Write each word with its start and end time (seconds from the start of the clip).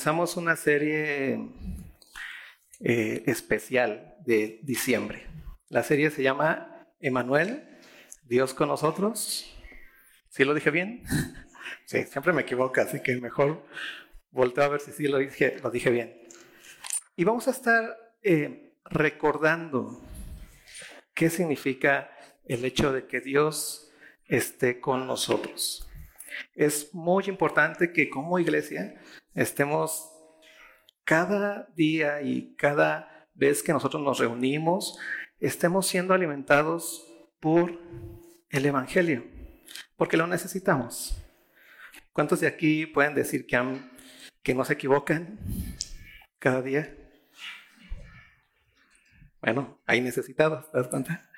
comenzamos 0.00 0.38
una 0.38 0.56
serie 0.56 1.46
eh, 2.80 3.22
especial 3.26 4.14
de 4.24 4.58
diciembre. 4.62 5.26
La 5.68 5.82
serie 5.82 6.08
se 6.08 6.22
llama 6.22 6.86
Emanuel, 7.00 7.68
Dios 8.24 8.54
con 8.54 8.68
nosotros. 8.68 9.54
¿Sí 10.30 10.44
lo 10.44 10.54
dije 10.54 10.70
bien? 10.70 11.04
Sí, 11.84 12.04
siempre 12.04 12.32
me 12.32 12.42
equivoco, 12.42 12.80
así 12.80 13.00
que 13.02 13.20
mejor 13.20 13.66
volteo 14.30 14.64
a 14.64 14.68
ver 14.68 14.80
si 14.80 14.92
sí 14.92 15.06
lo 15.06 15.18
dije, 15.18 15.58
lo 15.62 15.70
dije 15.70 15.90
bien. 15.90 16.16
Y 17.16 17.24
vamos 17.24 17.46
a 17.46 17.50
estar 17.50 18.14
eh, 18.22 18.72
recordando 18.84 20.00
qué 21.12 21.28
significa 21.28 22.10
el 22.46 22.64
hecho 22.64 22.92
de 22.92 23.06
que 23.06 23.20
Dios 23.20 23.92
esté 24.24 24.80
con 24.80 25.06
nosotros. 25.06 25.86
Es 26.54 26.94
muy 26.94 27.24
importante 27.26 27.92
que 27.92 28.08
como 28.08 28.38
iglesia 28.38 28.94
estemos 29.34 30.10
cada 31.04 31.68
día 31.74 32.22
y 32.22 32.54
cada 32.56 33.28
vez 33.34 33.62
que 33.62 33.72
nosotros 33.72 34.02
nos 34.02 34.18
reunimos, 34.18 34.98
estemos 35.38 35.86
siendo 35.86 36.14
alimentados 36.14 37.06
por 37.40 37.78
el 38.50 38.66
Evangelio, 38.66 39.24
porque 39.96 40.16
lo 40.16 40.26
necesitamos. 40.26 41.16
¿Cuántos 42.12 42.40
de 42.40 42.46
aquí 42.46 42.86
pueden 42.86 43.14
decir 43.14 43.46
que, 43.46 43.56
han, 43.56 43.90
que 44.42 44.54
no 44.54 44.64
se 44.64 44.74
equivocan 44.74 45.38
cada 46.38 46.60
día? 46.60 46.96
Bueno, 49.40 49.80
hay 49.86 50.00
necesitados, 50.00 50.70
¿te 50.70 50.78
das 50.78 50.88
cuenta? 50.88 51.30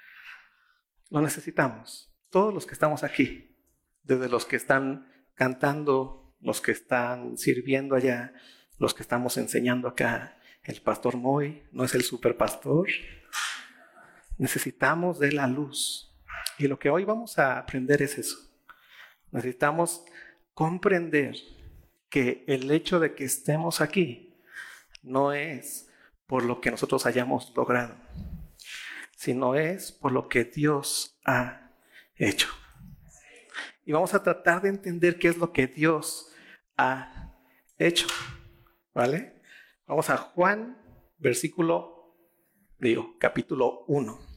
Lo 1.10 1.20
necesitamos. 1.20 2.12
Todos 2.30 2.52
los 2.52 2.66
que 2.66 2.73
estamos 2.73 3.04
aquí, 3.04 3.56
desde 4.02 4.29
los 4.29 4.45
que 4.45 4.56
están 4.56 5.06
cantando, 5.34 6.21
los 6.42 6.60
que 6.60 6.73
están 6.73 7.38
sirviendo 7.38 7.95
allá, 7.95 8.34
los 8.78 8.95
que 8.95 9.02
estamos 9.02 9.37
enseñando 9.37 9.88
acá. 9.88 10.37
El 10.65 10.80
pastor 10.80 11.16
Moy 11.16 11.62
no 11.73 11.84
es 11.84 11.95
el 11.95 12.02
superpastor. 12.02 12.88
Necesitamos 14.38 15.18
de 15.18 15.32
la 15.32 15.46
luz. 15.46 16.13
Y 16.59 16.68
lo 16.68 16.79
que 16.79 16.90
hoy 16.90 17.04
vamos 17.04 17.38
a 17.38 17.59
aprender 17.59 18.02
es 18.02 18.18
eso. 18.18 18.37
Necesitamos 19.30 20.04
comprender 20.54 21.37
que 22.10 22.45
el 22.46 22.70
hecho 22.70 23.01
de 23.01 23.15
que 23.15 23.24
estemos 23.24 23.80
aquí 23.80 24.37
no 25.02 25.32
es 25.32 25.88
por 26.26 26.45
lo 26.45 26.60
que 26.60 26.70
nosotros 26.70 27.07
hayamos 27.07 27.52
logrado, 27.57 27.96
sino 29.16 29.54
es 29.54 29.93
por 29.93 30.13
lo 30.13 30.29
que 30.29 30.45
Dios 30.45 31.18
ha 31.24 31.70
hecho. 32.16 32.48
Y 33.85 33.93
vamos 33.93 34.15
a 34.15 34.23
tratar 34.23 34.63
de 34.63 34.68
entender 34.68 35.18
qué 35.18 35.29
es 35.29 35.37
lo 35.37 35.52
que 35.52 35.66
Dios 35.66 36.32
hecho. 37.79 38.07
¿Vale? 38.95 39.41
Vamos 39.87 40.11
a 40.11 40.16
Juan, 40.16 40.79
versículo, 41.19 42.16
digo, 42.79 43.16
capítulo 43.19 43.85
1. 43.88 44.33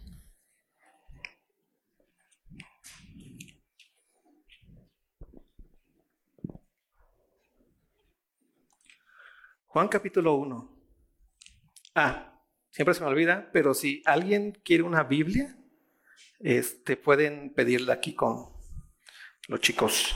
Juan 9.68 9.90
capítulo 9.90 10.36
1. 10.36 10.76
Ah, 11.96 12.42
siempre 12.72 12.94
se 12.94 13.02
me 13.02 13.08
olvida, 13.08 13.50
pero 13.52 13.74
si 13.74 14.02
alguien 14.06 14.54
quiere 14.64 14.84
una 14.84 15.04
Biblia, 15.04 15.58
este, 16.40 16.96
pueden 16.96 17.54
pedirla 17.54 17.96
aquí 17.96 18.16
con 18.16 18.54
los 19.50 19.60
chicos. 19.60 20.16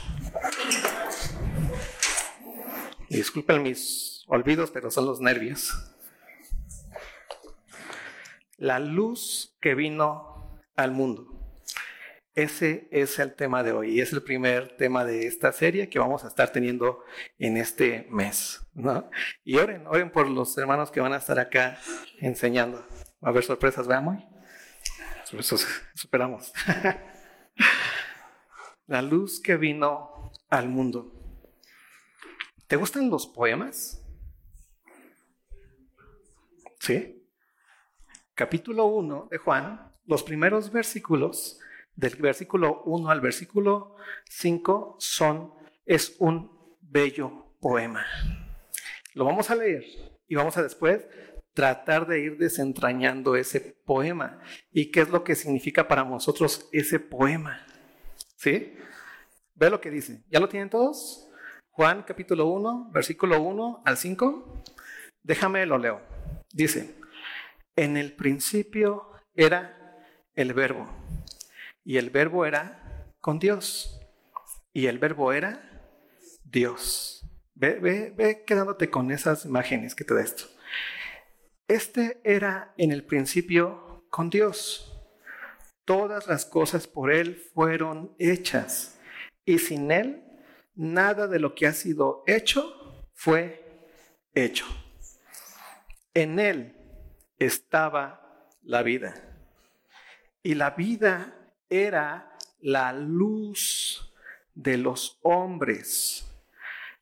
Disculpen 3.10 3.64
mis 3.64 4.24
olvidos, 4.28 4.70
pero 4.70 4.88
son 4.88 5.04
los 5.04 5.20
nervios. 5.20 5.74
La 8.56 8.78
luz 8.78 9.56
que 9.60 9.74
vino 9.74 10.62
al 10.76 10.92
mundo. 10.92 11.26
Ese 12.36 12.88
es 12.92 13.18
el 13.18 13.34
tema 13.34 13.64
de 13.64 13.72
hoy 13.72 14.00
es 14.00 14.12
el 14.12 14.22
primer 14.22 14.76
tema 14.76 15.04
de 15.04 15.26
esta 15.26 15.50
serie 15.50 15.88
que 15.88 15.98
vamos 15.98 16.24
a 16.24 16.28
estar 16.28 16.52
teniendo 16.52 17.02
en 17.40 17.56
este 17.56 18.06
mes. 18.10 18.60
Y 19.42 19.56
oren, 19.56 19.88
oren 19.88 20.12
por 20.12 20.28
los 20.28 20.56
hermanos 20.56 20.92
que 20.92 21.00
van 21.00 21.12
a 21.12 21.16
estar 21.16 21.40
acá 21.40 21.78
enseñando. 22.20 22.78
Va 23.22 23.28
a 23.28 23.30
haber 23.30 23.42
sorpresas, 23.42 23.88
veamos. 23.88 24.22
Esperamos. 25.94 26.52
La 28.86 29.02
luz 29.02 29.40
que 29.40 29.56
vino 29.56 30.30
al 30.48 30.68
mundo. 30.68 31.19
¿Te 32.70 32.76
gustan 32.76 33.10
los 33.10 33.26
poemas? 33.26 34.00
¿Sí? 36.78 37.28
Capítulo 38.32 38.86
1 38.86 39.26
de 39.28 39.38
Juan, 39.38 39.92
los 40.06 40.22
primeros 40.22 40.70
versículos, 40.70 41.58
del 41.96 42.14
versículo 42.14 42.84
1 42.84 43.10
al 43.10 43.20
versículo 43.20 43.96
5, 44.28 44.98
son, 45.00 45.52
es 45.84 46.14
un 46.20 46.76
bello 46.80 47.56
poema. 47.60 48.06
Lo 49.14 49.24
vamos 49.24 49.50
a 49.50 49.56
leer 49.56 49.84
y 50.28 50.36
vamos 50.36 50.56
a 50.56 50.62
después 50.62 51.08
tratar 51.54 52.06
de 52.06 52.20
ir 52.20 52.38
desentrañando 52.38 53.34
ese 53.34 53.60
poema 53.84 54.40
y 54.70 54.92
qué 54.92 55.00
es 55.00 55.08
lo 55.08 55.24
que 55.24 55.34
significa 55.34 55.88
para 55.88 56.04
nosotros 56.04 56.68
ese 56.70 57.00
poema. 57.00 57.66
¿Sí? 58.36 58.76
Ve 59.56 59.70
lo 59.70 59.80
que 59.80 59.90
dice. 59.90 60.22
¿Ya 60.30 60.38
lo 60.38 60.48
tienen 60.48 60.70
todos? 60.70 61.29
Juan 61.80 62.02
capítulo 62.02 62.44
1, 62.44 62.90
versículo 62.92 63.40
1 63.40 63.84
al 63.86 63.96
5. 63.96 64.64
Déjame 65.22 65.64
lo 65.64 65.78
leo. 65.78 66.02
Dice, 66.52 66.94
en 67.74 67.96
el 67.96 68.12
principio 68.12 69.12
era 69.34 69.96
el 70.34 70.52
verbo, 70.52 70.86
y 71.82 71.96
el 71.96 72.10
verbo 72.10 72.44
era 72.44 73.06
con 73.22 73.38
Dios, 73.38 73.98
y 74.74 74.88
el 74.88 74.98
verbo 74.98 75.32
era 75.32 75.88
Dios. 76.44 77.24
Ve, 77.54 77.78
ve, 77.80 78.12
ve 78.14 78.44
quedándote 78.46 78.90
con 78.90 79.10
esas 79.10 79.46
imágenes 79.46 79.94
que 79.94 80.04
te 80.04 80.12
da 80.12 80.20
esto. 80.20 80.44
Este 81.66 82.20
era 82.24 82.74
en 82.76 82.92
el 82.92 83.04
principio 83.04 84.04
con 84.10 84.28
Dios. 84.28 85.00
Todas 85.86 86.26
las 86.26 86.44
cosas 86.44 86.86
por 86.86 87.10
Él 87.10 87.42
fueron 87.54 88.14
hechas, 88.18 89.00
y 89.46 89.58
sin 89.58 89.90
Él 89.90 90.26
nada 90.74 91.26
de 91.26 91.38
lo 91.38 91.54
que 91.54 91.66
ha 91.66 91.72
sido 91.72 92.22
hecho 92.26 93.08
fue 93.14 93.88
hecho. 94.34 94.66
En 96.14 96.38
Él 96.38 96.76
estaba 97.38 98.48
la 98.62 98.82
vida. 98.82 99.14
Y 100.42 100.54
la 100.54 100.70
vida 100.70 101.54
era 101.68 102.36
la 102.60 102.92
luz 102.92 104.14
de 104.54 104.76
los 104.76 105.18
hombres. 105.22 106.26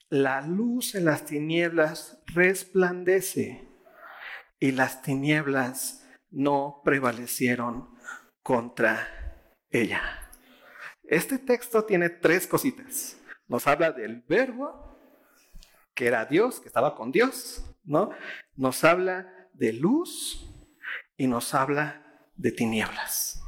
La 0.08 0.40
luz 0.40 0.94
en 0.94 1.04
las 1.04 1.24
tinieblas 1.24 2.22
resplandece 2.26 3.68
y 4.58 4.72
las 4.72 5.02
tinieblas 5.02 6.06
no 6.30 6.80
prevalecieron 6.84 7.88
contra 8.42 9.46
ella. 9.70 10.30
Este 11.04 11.38
texto 11.38 11.84
tiene 11.84 12.08
tres 12.08 12.46
cositas. 12.46 13.17
Nos 13.48 13.66
habla 13.66 13.92
del 13.92 14.22
verbo, 14.28 14.96
que 15.94 16.06
era 16.06 16.24
Dios, 16.26 16.60
que 16.60 16.68
estaba 16.68 16.94
con 16.94 17.10
Dios, 17.10 17.64
¿no? 17.84 18.10
Nos 18.56 18.84
habla 18.84 19.48
de 19.54 19.72
luz 19.72 20.48
y 21.16 21.26
nos 21.26 21.54
habla 21.54 22.28
de 22.36 22.52
tinieblas. 22.52 23.42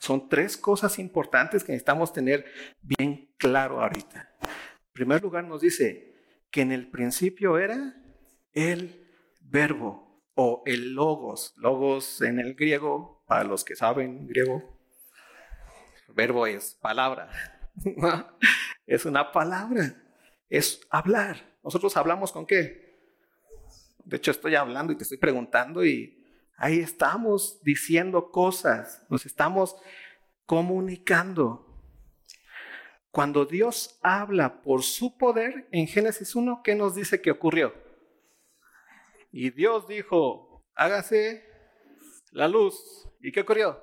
Son 0.00 0.28
tres 0.28 0.56
cosas 0.56 0.98
importantes 0.98 1.64
que 1.64 1.72
necesitamos 1.72 2.12
tener 2.12 2.46
bien 2.80 3.34
claro 3.36 3.82
ahorita. 3.82 4.30
En 4.40 4.92
primer 4.92 5.22
lugar 5.22 5.44
nos 5.44 5.60
dice 5.60 6.14
que 6.50 6.62
en 6.62 6.72
el 6.72 6.88
principio 6.88 7.58
era 7.58 7.94
el 8.52 9.06
verbo 9.40 10.22
o 10.34 10.62
el 10.66 10.94
logos. 10.94 11.52
Logos 11.56 12.22
en 12.22 12.38
el 12.38 12.54
griego, 12.54 13.24
para 13.26 13.44
los 13.44 13.64
que 13.64 13.76
saben 13.76 14.26
griego, 14.26 14.78
verbo 16.14 16.46
es 16.46 16.74
palabra. 16.80 17.30
es 18.88 19.04
una 19.04 19.30
palabra, 19.30 20.02
es 20.48 20.80
hablar. 20.90 21.58
Nosotros 21.62 21.96
hablamos 21.96 22.32
con 22.32 22.46
qué? 22.46 22.98
De 24.04 24.16
hecho, 24.16 24.30
estoy 24.30 24.54
hablando 24.54 24.92
y 24.92 24.96
te 24.96 25.02
estoy 25.02 25.18
preguntando 25.18 25.84
y 25.84 26.26
ahí 26.56 26.80
estamos 26.80 27.62
diciendo 27.62 28.30
cosas, 28.30 29.04
nos 29.10 29.26
estamos 29.26 29.76
comunicando. 30.46 31.66
Cuando 33.10 33.44
Dios 33.44 33.98
habla 34.02 34.62
por 34.62 34.82
su 34.82 35.18
poder, 35.18 35.68
en 35.70 35.86
Génesis 35.86 36.34
1, 36.34 36.62
¿qué 36.64 36.74
nos 36.74 36.94
dice 36.94 37.20
que 37.20 37.30
ocurrió? 37.30 37.74
Y 39.30 39.50
Dios 39.50 39.86
dijo, 39.86 40.64
hágase 40.74 41.44
la 42.30 42.48
luz. 42.48 43.06
¿Y 43.20 43.32
qué 43.32 43.40
ocurrió? 43.40 43.82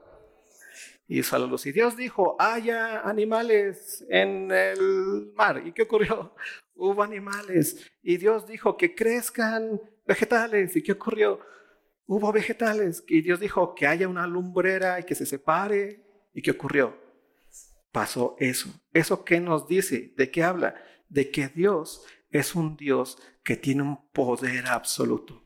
Hizo 1.07 1.38
la 1.38 1.46
luz. 1.46 1.66
Y 1.66 1.72
Dios 1.72 1.96
dijo, 1.96 2.36
haya 2.40 3.02
animales 3.02 4.04
en 4.10 4.52
el 4.52 5.31
mar. 5.36 5.62
¿Y 5.66 5.72
qué 5.72 5.84
ocurrió? 5.84 6.34
hubo 6.75 7.04
animales 7.04 7.90
y 8.04 8.18
Dios 8.18 8.46
dijo 8.46 8.78
que 8.78 8.94
crezcan 8.94 9.81
vegetales. 10.06 10.75
¿Y 10.75 10.84
qué 10.84 10.92
ocurrió? 10.92 11.40
Hubo 12.06 12.31
vegetales 12.31 13.04
y 13.07 13.22
Dios 13.22 13.40
dijo 13.40 13.74
que 13.74 13.88
haya 13.88 14.07
una 14.07 14.28
lumbrera 14.28 15.00
y 15.00 15.04
que 15.04 15.16
se 15.16 15.25
separe. 15.25 16.04
¿Y 16.34 16.42
qué 16.42 16.52
ocurrió? 16.52 16.98
Pasó 17.92 18.36
eso. 18.40 18.69
¿Eso 18.94 19.24
qué 19.24 19.40
nos 19.40 19.68
dice? 19.68 20.13
¿De 20.18 20.30
qué 20.30 20.44
habla? 20.44 20.75
De 21.10 21.31
que 21.31 21.48
Dios 21.48 22.06
es 22.30 22.54
un 22.54 22.75
Dios 22.75 23.18
que 23.44 23.56
tiene 23.56 23.84
un 23.84 24.12
poder 24.12 24.68
absoluto. 24.68 25.44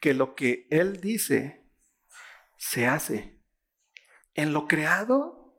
Que 0.00 0.14
lo 0.14 0.34
que 0.34 0.66
Él 0.70 1.00
dice 1.00 1.64
se 2.56 2.86
hace. 2.86 3.37
En 4.38 4.52
lo 4.52 4.68
creado 4.68 5.52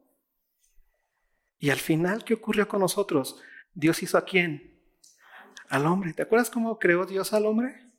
y 1.58 1.70
al 1.70 1.80
final, 1.80 2.24
¿qué 2.24 2.36
ocurrió 2.36 2.66
con 2.70 2.80
nosotros? 2.80 3.42
Dios 3.74 4.02
hizo 4.02 4.18
a 4.18 4.24
quién? 4.24 4.82
Al 5.68 5.86
hombre. 5.86 6.14
¿Te 6.14 6.22
acuerdas 6.22 6.50
cómo 6.50 6.80
creó 6.80 7.06
Dios 7.06 7.34
al 7.34 7.46
hombre? 7.46 7.92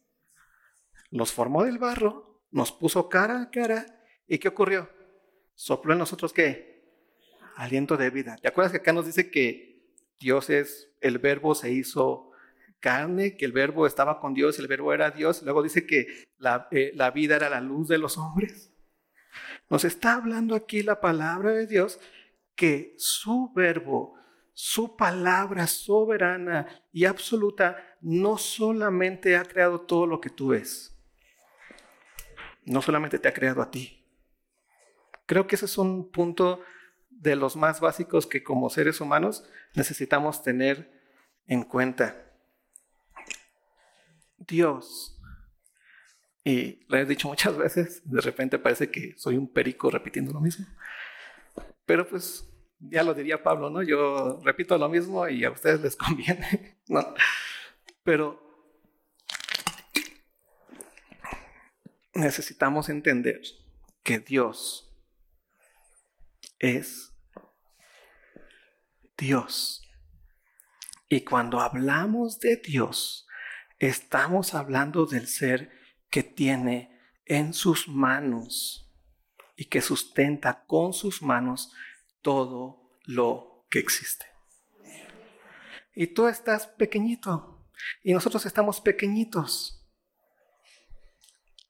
Nos 1.10 1.34
formó 1.34 1.64
del 1.64 1.76
barro, 1.76 2.46
nos 2.50 2.72
puso 2.72 3.10
cara 3.10 3.42
a 3.42 3.50
cara. 3.50 3.84
¿Y 4.26 4.38
qué 4.38 4.48
ocurrió? 4.48 4.88
Sopló 5.54 5.92
en 5.92 5.98
nosotros 5.98 6.32
qué? 6.32 6.82
Aliento 7.56 7.98
de 7.98 8.08
vida. 8.08 8.36
¿Te 8.40 8.48
acuerdas 8.48 8.72
que 8.72 8.78
acá 8.78 8.94
nos 8.94 9.04
dice 9.04 9.30
que 9.30 9.94
Dios 10.18 10.48
es, 10.48 10.94
el 11.02 11.18
verbo 11.18 11.54
se 11.54 11.70
hizo 11.70 12.30
carne, 12.78 13.36
que 13.36 13.44
el 13.44 13.52
verbo 13.52 13.86
estaba 13.86 14.18
con 14.18 14.32
Dios, 14.32 14.58
el 14.58 14.66
verbo 14.66 14.94
era 14.94 15.10
Dios. 15.10 15.42
Luego 15.42 15.62
dice 15.62 15.86
que 15.86 16.06
la, 16.38 16.68
eh, 16.70 16.92
la 16.94 17.10
vida 17.10 17.36
era 17.36 17.50
la 17.50 17.60
luz 17.60 17.88
de 17.88 17.98
los 17.98 18.16
hombres. 18.16 18.59
Nos 19.70 19.84
está 19.84 20.14
hablando 20.14 20.56
aquí 20.56 20.82
la 20.82 21.00
palabra 21.00 21.52
de 21.52 21.66
Dios 21.66 22.00
que 22.56 22.94
su 22.98 23.52
verbo, 23.54 24.18
su 24.52 24.96
palabra 24.96 25.68
soberana 25.68 26.66
y 26.92 27.04
absoluta 27.04 27.96
no 28.00 28.36
solamente 28.36 29.36
ha 29.36 29.44
creado 29.44 29.80
todo 29.80 30.06
lo 30.06 30.20
que 30.20 30.28
tú 30.28 30.48
ves, 30.48 31.00
no 32.64 32.82
solamente 32.82 33.18
te 33.20 33.28
ha 33.28 33.32
creado 33.32 33.62
a 33.62 33.70
ti. 33.70 34.04
Creo 35.24 35.46
que 35.46 35.54
ese 35.54 35.66
es 35.66 35.78
un 35.78 36.10
punto 36.10 36.60
de 37.08 37.36
los 37.36 37.54
más 37.54 37.80
básicos 37.80 38.26
que 38.26 38.42
como 38.42 38.70
seres 38.70 39.00
humanos 39.00 39.48
necesitamos 39.74 40.42
tener 40.42 41.00
en 41.46 41.62
cuenta. 41.62 42.26
Dios, 44.36 45.19
y 46.44 46.84
lo 46.88 46.96
he 46.96 47.04
dicho 47.04 47.28
muchas 47.28 47.56
veces, 47.56 48.02
de 48.04 48.20
repente 48.20 48.58
parece 48.58 48.90
que 48.90 49.14
soy 49.16 49.36
un 49.36 49.52
perico 49.52 49.90
repitiendo 49.90 50.32
lo 50.32 50.40
mismo, 50.40 50.66
pero 51.84 52.06
pues 52.08 52.48
ya 52.78 53.02
lo 53.02 53.14
diría 53.14 53.42
Pablo, 53.42 53.68
¿no? 53.68 53.82
Yo 53.82 54.40
repito 54.42 54.78
lo 54.78 54.88
mismo 54.88 55.28
y 55.28 55.44
a 55.44 55.50
ustedes 55.50 55.80
les 55.80 55.96
conviene, 55.96 56.80
¿no? 56.88 57.14
Pero 58.02 58.50
necesitamos 62.14 62.88
entender 62.88 63.42
que 64.02 64.18
Dios 64.18 64.90
es 66.58 67.12
Dios. 69.16 69.82
Y 71.08 71.22
cuando 71.22 71.60
hablamos 71.60 72.38
de 72.40 72.56
Dios, 72.56 73.26
estamos 73.78 74.54
hablando 74.54 75.06
del 75.06 75.26
ser 75.26 75.79
que 76.10 76.22
tiene 76.22 76.98
en 77.24 77.54
sus 77.54 77.88
manos 77.88 78.90
y 79.56 79.66
que 79.66 79.80
sustenta 79.80 80.64
con 80.66 80.92
sus 80.92 81.22
manos 81.22 81.72
todo 82.22 82.98
lo 83.04 83.66
que 83.70 83.78
existe. 83.78 84.26
Y 85.94 86.08
tú 86.08 86.26
estás 86.28 86.66
pequeñito 86.66 87.60
y 88.02 88.12
nosotros 88.12 88.46
estamos 88.46 88.80
pequeñitos 88.80 89.80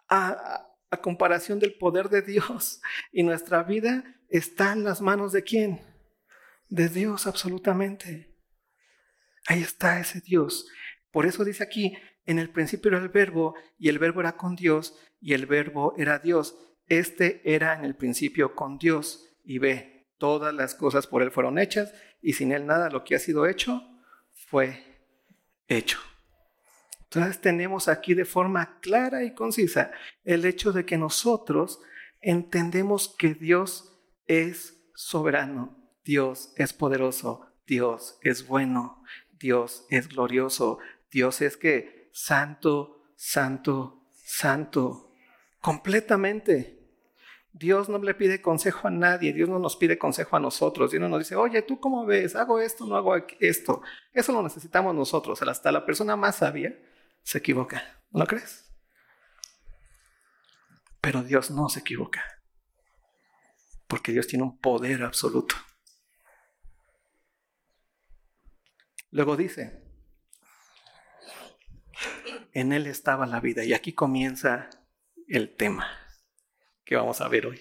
a, 0.08 0.66
comparación 1.02 1.58
del 1.58 1.74
poder 1.74 2.08
de 2.08 2.22
Dios. 2.22 2.80
Y 3.12 3.22
nuestra 3.22 3.62
vida 3.62 4.04
está 4.28 4.72
en 4.72 4.84
las 4.84 5.00
manos 5.00 5.32
de 5.32 5.42
quién? 5.42 5.80
De 6.68 6.88
Dios 6.88 7.26
absolutamente. 7.26 8.36
Ahí 9.46 9.62
está 9.62 10.00
ese 10.00 10.20
Dios. 10.20 10.66
Por 11.10 11.26
eso 11.26 11.44
dice 11.44 11.62
aquí, 11.62 11.96
en 12.30 12.38
el 12.38 12.50
principio 12.50 12.90
era 12.90 13.00
el 13.00 13.08
verbo 13.08 13.54
y 13.78 13.88
el 13.88 13.98
verbo 13.98 14.20
era 14.20 14.36
con 14.36 14.54
Dios 14.54 14.96
y 15.20 15.34
el 15.34 15.46
verbo 15.46 15.94
era 15.96 16.20
Dios. 16.20 16.56
Este 16.86 17.40
era 17.44 17.74
en 17.74 17.84
el 17.84 17.96
principio 17.96 18.54
con 18.54 18.78
Dios 18.78 19.28
y 19.44 19.58
ve, 19.58 20.06
Todas 20.16 20.52
las 20.54 20.74
cosas 20.74 21.06
por 21.06 21.22
Él 21.22 21.30
fueron 21.30 21.58
hechas 21.58 21.94
y 22.20 22.34
sin 22.34 22.52
Él 22.52 22.66
nada 22.66 22.90
lo 22.90 23.04
que 23.04 23.14
ha 23.14 23.18
sido 23.18 23.46
hecho 23.46 23.82
fue 24.32 24.84
hecho. 25.66 25.98
Entonces 27.04 27.40
tenemos 27.40 27.88
aquí 27.88 28.14
de 28.14 28.26
forma 28.26 28.78
clara 28.80 29.24
y 29.24 29.34
concisa 29.34 29.90
el 30.22 30.44
hecho 30.44 30.72
de 30.72 30.84
que 30.84 30.98
nosotros 30.98 31.80
entendemos 32.20 33.16
que 33.18 33.34
Dios 33.34 33.98
es 34.26 34.84
soberano, 34.94 35.90
Dios 36.04 36.52
es 36.56 36.74
poderoso, 36.74 37.46
Dios 37.66 38.18
es 38.20 38.46
bueno, 38.46 39.02
Dios 39.32 39.86
es 39.88 40.08
glorioso, 40.08 40.78
Dios 41.10 41.40
es 41.40 41.56
que 41.56 41.99
santo, 42.12 43.02
santo, 43.16 44.06
santo, 44.12 45.12
completamente. 45.60 46.78
Dios 47.52 47.88
no 47.88 47.98
le 47.98 48.14
pide 48.14 48.40
consejo 48.40 48.86
a 48.86 48.90
nadie, 48.90 49.32
Dios 49.32 49.48
no 49.48 49.58
nos 49.58 49.76
pide 49.76 49.98
consejo 49.98 50.36
a 50.36 50.40
nosotros, 50.40 50.92
Dios 50.92 51.00
no 51.00 51.08
nos 51.08 51.18
dice, 51.18 51.34
oye, 51.34 51.62
¿tú 51.62 51.80
cómo 51.80 52.06
ves? 52.06 52.36
¿Hago 52.36 52.60
esto? 52.60 52.86
¿No 52.86 52.96
hago 52.96 53.14
esto? 53.40 53.82
Eso 54.12 54.32
lo 54.32 54.42
necesitamos 54.42 54.94
nosotros, 54.94 55.42
hasta 55.42 55.72
la 55.72 55.84
persona 55.84 56.14
más 56.14 56.36
sabia 56.36 56.78
se 57.22 57.38
equivoca, 57.38 57.82
¿no 58.10 58.26
crees? 58.26 58.72
Pero 61.00 61.22
Dios 61.22 61.50
no 61.50 61.68
se 61.68 61.80
equivoca, 61.80 62.22
porque 63.88 64.12
Dios 64.12 64.28
tiene 64.28 64.44
un 64.44 64.58
poder 64.58 65.02
absoluto. 65.02 65.56
Luego 69.10 69.36
dice, 69.36 69.89
en 72.52 72.72
Él 72.72 72.86
estaba 72.86 73.26
la 73.26 73.40
vida, 73.40 73.64
y 73.64 73.72
aquí 73.72 73.92
comienza 73.92 74.70
el 75.30 75.54
tema 75.54 75.88
que 76.84 76.96
vamos 76.96 77.20
a 77.20 77.28
ver 77.28 77.46
hoy. 77.46 77.60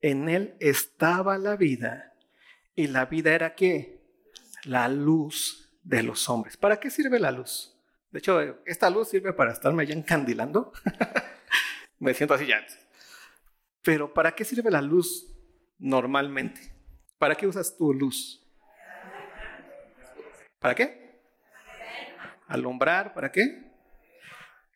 En 0.00 0.28
él 0.28 0.56
estaba 0.58 1.38
la 1.38 1.56
vida 1.56 2.12
y 2.74 2.88
la 2.88 3.06
vida 3.06 3.32
era 3.34 3.54
qué? 3.54 4.02
La 4.64 4.88
luz 4.88 5.78
de 5.82 6.02
los 6.02 6.28
hombres. 6.28 6.56
¿Para 6.56 6.80
qué 6.80 6.90
sirve 6.90 7.20
la 7.20 7.30
luz? 7.30 7.74
De 8.10 8.18
hecho, 8.18 8.40
esta 8.66 8.90
luz 8.90 9.08
sirve 9.08 9.32
para 9.32 9.52
estarme 9.52 9.86
ya 9.86 9.94
encandilando. 9.94 10.72
Me 12.00 12.14
siento 12.14 12.34
así 12.34 12.46
ya. 12.46 12.66
Pero 13.82 14.12
¿para 14.12 14.34
qué 14.34 14.44
sirve 14.44 14.70
la 14.70 14.82
luz 14.82 15.32
normalmente? 15.78 16.60
¿Para 17.16 17.36
qué 17.36 17.46
usas 17.46 17.76
tu 17.76 17.94
luz? 17.94 18.44
¿Para 20.58 20.74
qué? 20.74 21.03
Alumbrar, 22.46 23.14
¿para 23.14 23.32
qué? 23.32 23.72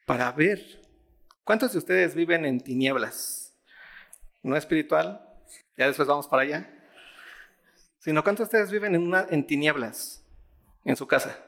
Para 0.06 0.30
ver. 0.32 0.60
¿Cuántos 1.44 1.72
de 1.72 1.78
ustedes 1.78 2.14
viven 2.14 2.44
en 2.44 2.60
tinieblas? 2.60 3.54
No 4.42 4.56
espiritual, 4.56 5.26
ya 5.76 5.87
después 5.87 6.08
vamos 6.08 6.28
para 6.28 6.42
allá. 6.42 6.70
Sino 7.98 8.22
cuántos 8.22 8.44
de 8.44 8.56
ustedes 8.58 8.70
viven 8.70 8.94
en, 8.94 9.02
una, 9.02 9.26
en 9.30 9.46
tinieblas 9.46 10.25
en 10.84 10.96
su 10.96 11.06
casa. 11.06 11.38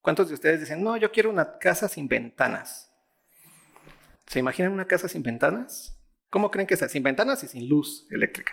¿Cuántos 0.00 0.28
de 0.28 0.34
ustedes 0.34 0.60
dicen, 0.60 0.82
no, 0.82 0.96
yo 0.96 1.10
quiero 1.10 1.30
una 1.30 1.58
casa 1.58 1.88
sin 1.88 2.08
ventanas? 2.08 2.92
¿Se 4.26 4.38
imaginan 4.38 4.72
una 4.72 4.86
casa 4.86 5.08
sin 5.08 5.22
ventanas? 5.22 5.98
¿Cómo 6.30 6.50
creen 6.50 6.66
que 6.66 6.74
está? 6.74 6.88
Sin 6.88 7.02
ventanas 7.02 7.42
y 7.44 7.48
sin 7.48 7.68
luz 7.68 8.06
eléctrica. 8.10 8.52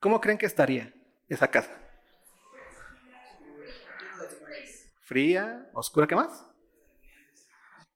¿Cómo 0.00 0.20
creen 0.20 0.38
que 0.38 0.46
estaría 0.46 0.92
esa 1.28 1.48
casa? 1.48 1.70
Fría, 5.10 5.68
oscura, 5.74 6.06
¿qué 6.06 6.14
más? 6.14 6.46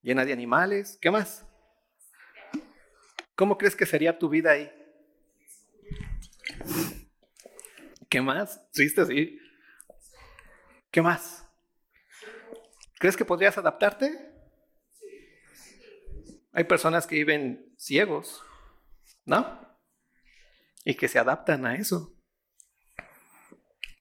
Llena 0.02 0.24
de 0.24 0.32
animales, 0.32 0.98
¿qué 1.00 1.12
más? 1.12 1.46
¿Cómo 3.36 3.56
crees 3.56 3.76
que 3.76 3.86
sería 3.86 4.18
tu 4.18 4.28
vida 4.28 4.50
ahí? 4.50 4.68
¿Qué 8.08 8.20
más? 8.20 8.68
¿Triste? 8.72 9.06
Sí. 9.06 9.38
¿Qué 10.90 11.02
más? 11.02 11.48
¿Crees 12.98 13.16
que 13.16 13.24
podrías 13.24 13.56
adaptarte? 13.56 14.32
Hay 16.50 16.64
personas 16.64 17.06
que 17.06 17.14
viven 17.14 17.72
ciegos, 17.78 18.42
¿no? 19.24 19.60
Y 20.84 20.96
que 20.96 21.06
se 21.06 21.20
adaptan 21.20 21.64
a 21.64 21.76
eso. 21.76 22.12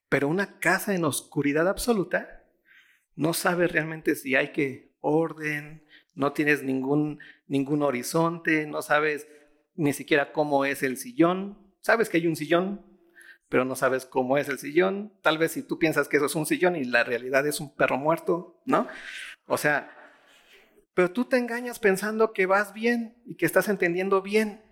Pero 0.10 0.28
una 0.30 0.58
casa 0.58 0.96
en 0.96 1.06
oscuridad 1.06 1.68
absoluta 1.68 2.40
no 3.16 3.34
sabe 3.34 3.68
realmente 3.68 4.16
si 4.16 4.36
hay 4.36 4.52
que 4.52 4.94
orden, 5.02 5.84
no 6.16 6.34
tienes 6.34 6.64
ningún, 6.64 7.20
ningún 7.48 7.84
horizonte, 7.84 8.66
no 8.66 8.82
sabes 8.82 9.28
ni 9.76 9.94
siquiera 9.94 10.32
cómo 10.32 10.66
es 10.66 10.84
el 10.84 10.98
sillón. 10.98 11.58
Sabes 11.82 12.10
que 12.10 12.18
hay 12.18 12.28
un 12.28 12.36
sillón, 12.36 12.86
pero 13.50 13.66
no 13.66 13.76
sabes 13.76 14.06
cómo 14.06 14.38
es 14.38 14.48
el 14.50 14.60
sillón. 14.60 15.14
Tal 15.22 15.38
vez 15.38 15.52
si 15.52 15.64
tú 15.64 15.80
piensas 15.80 16.08
que 16.08 16.18
eso 16.18 16.28
es 16.28 16.36
un 16.36 16.46
sillón 16.46 16.76
y 16.76 16.86
la 16.86 17.04
realidad 17.04 17.46
es 17.48 17.60
un 17.60 17.76
perro 17.76 17.98
muerto, 17.98 18.62
¿no? 18.66 18.88
O 19.48 19.58
sea, 19.58 19.92
pero 20.94 21.12
tú 21.12 21.26
te 21.26 21.38
engañas 21.38 21.80
pensando 21.80 22.34
que 22.34 22.46
vas 22.46 22.74
bien 22.74 23.16
y 23.26 23.36
que 23.36 23.46
estás 23.46 23.68
entendiendo 23.68 24.22
bien 24.22 24.64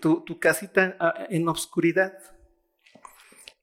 tu, 0.00 0.22
tu 0.22 0.38
casita 0.38 0.96
ah, 0.98 1.26
en 1.30 1.48
obscuridad. 1.48 2.18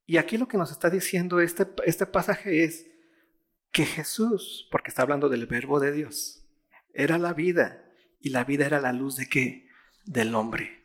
Y 0.06 0.18
aquí 0.18 0.38
lo 0.38 0.48
que 0.48 0.58
nos 0.58 0.72
está 0.72 0.90
diciendo 0.90 1.42
este, 1.42 1.68
este 1.86 2.06
pasaje 2.06 2.64
es 2.64 2.88
que 3.72 3.86
Jesús, 3.86 4.68
porque 4.72 4.90
está 4.90 5.02
hablando 5.02 5.30
del 5.30 5.46
verbo 5.46 5.80
de 5.80 5.92
Dios, 5.92 6.46
era 6.94 7.18
la 7.18 7.34
vida 7.34 7.86
y 8.20 8.30
la 8.30 8.44
vida 8.44 8.66
era 8.66 8.80
la 8.80 8.94
luz 8.94 9.16
de 9.16 9.28
qué? 9.28 9.68
Del 10.06 10.36
hombre. 10.36 10.84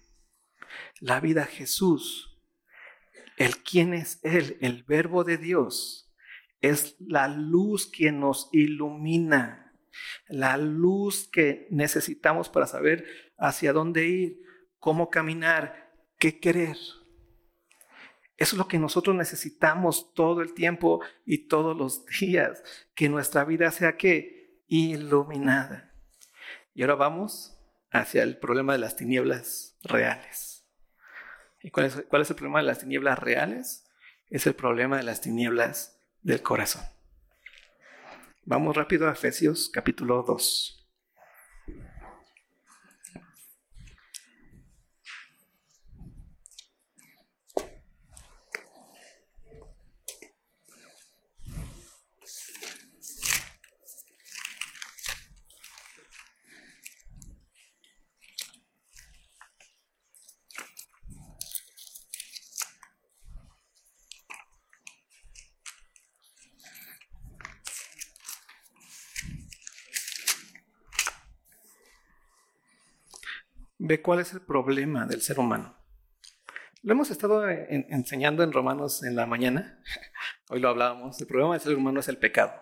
La 1.01 1.21
vida 1.21 1.45
Jesús 1.45 2.33
el 3.37 3.63
quién 3.63 3.95
es 3.95 4.21
Él, 4.23 4.57
el 4.61 4.85
verbo 4.85 5.25
de 5.25 5.39
Dios, 5.39 6.13
es 6.61 6.97
la 7.01 7.29
luz 7.29 7.91
que 7.91 8.13
nos 8.13 8.49
ilumina, 8.53 9.75
la 10.29 10.57
luz 10.57 11.29
que 11.29 11.67
necesitamos 11.71 12.49
para 12.49 12.67
saber 12.67 13.05
hacia 13.37 13.73
dónde 13.73 14.07
ir, 14.07 14.43
cómo 14.79 15.11
caminar, 15.11 15.93
qué 16.19 16.39
querer. 16.39 16.77
Eso 18.43 18.57
es 18.57 18.59
lo 18.59 18.67
que 18.67 18.81
nosotros 18.81 19.15
necesitamos 19.15 20.15
todo 20.15 20.43
el 20.43 20.53
tiempo 20.53 21.01
y 21.25 21.47
todos 21.47 21.77
los 21.77 22.05
días, 22.21 22.61
que 22.93 23.09
nuestra 23.09 23.45
vida 23.45 23.71
sea 23.71 23.97
que 23.97 24.65
iluminada. 24.67 25.95
Y 26.75 26.83
ahora 26.83 26.97
vamos 26.97 27.57
hacia 27.93 28.25
el 28.25 28.39
problema 28.39 28.73
de 28.73 28.81
las 28.81 28.97
tinieblas 28.97 29.79
reales. 29.85 30.67
¿Y 31.63 31.71
cuál 31.71 31.87
es, 31.87 32.05
cuál 32.09 32.23
es 32.23 32.31
el 32.31 32.35
problema 32.35 32.59
de 32.59 32.67
las 32.67 32.81
tinieblas 32.81 33.17
reales? 33.21 33.85
Es 34.29 34.45
el 34.49 34.57
problema 34.57 34.97
de 34.97 35.05
las 35.05 35.21
tinieblas 35.21 36.01
del 36.23 36.43
corazón. 36.43 36.83
Vamos 38.45 38.77
rápido 38.77 39.09
a 39.09 39.13
Efesios 39.13 39.71
capítulo 39.73 40.25
2. 40.25 40.82
Ve 73.93 74.01
cuál 74.01 74.21
es 74.21 74.33
el 74.33 74.41
problema 74.41 75.05
del 75.05 75.21
ser 75.21 75.39
humano. 75.39 75.77
Lo 76.83 76.93
hemos 76.93 77.11
estado 77.11 77.47
enseñando 77.47 78.43
en 78.43 78.51
Romanos 78.51 79.03
en 79.03 79.15
la 79.17 79.27
mañana. 79.27 79.83
Hoy 80.49 80.61
lo 80.61 80.71
hablábamos. 80.71 81.21
El 81.21 81.27
problema 81.27 81.53
del 81.53 81.61
ser 81.61 81.77
humano 81.77 82.01
es 82.01 82.09
el 82.09 82.17
pecado. 82.17 82.55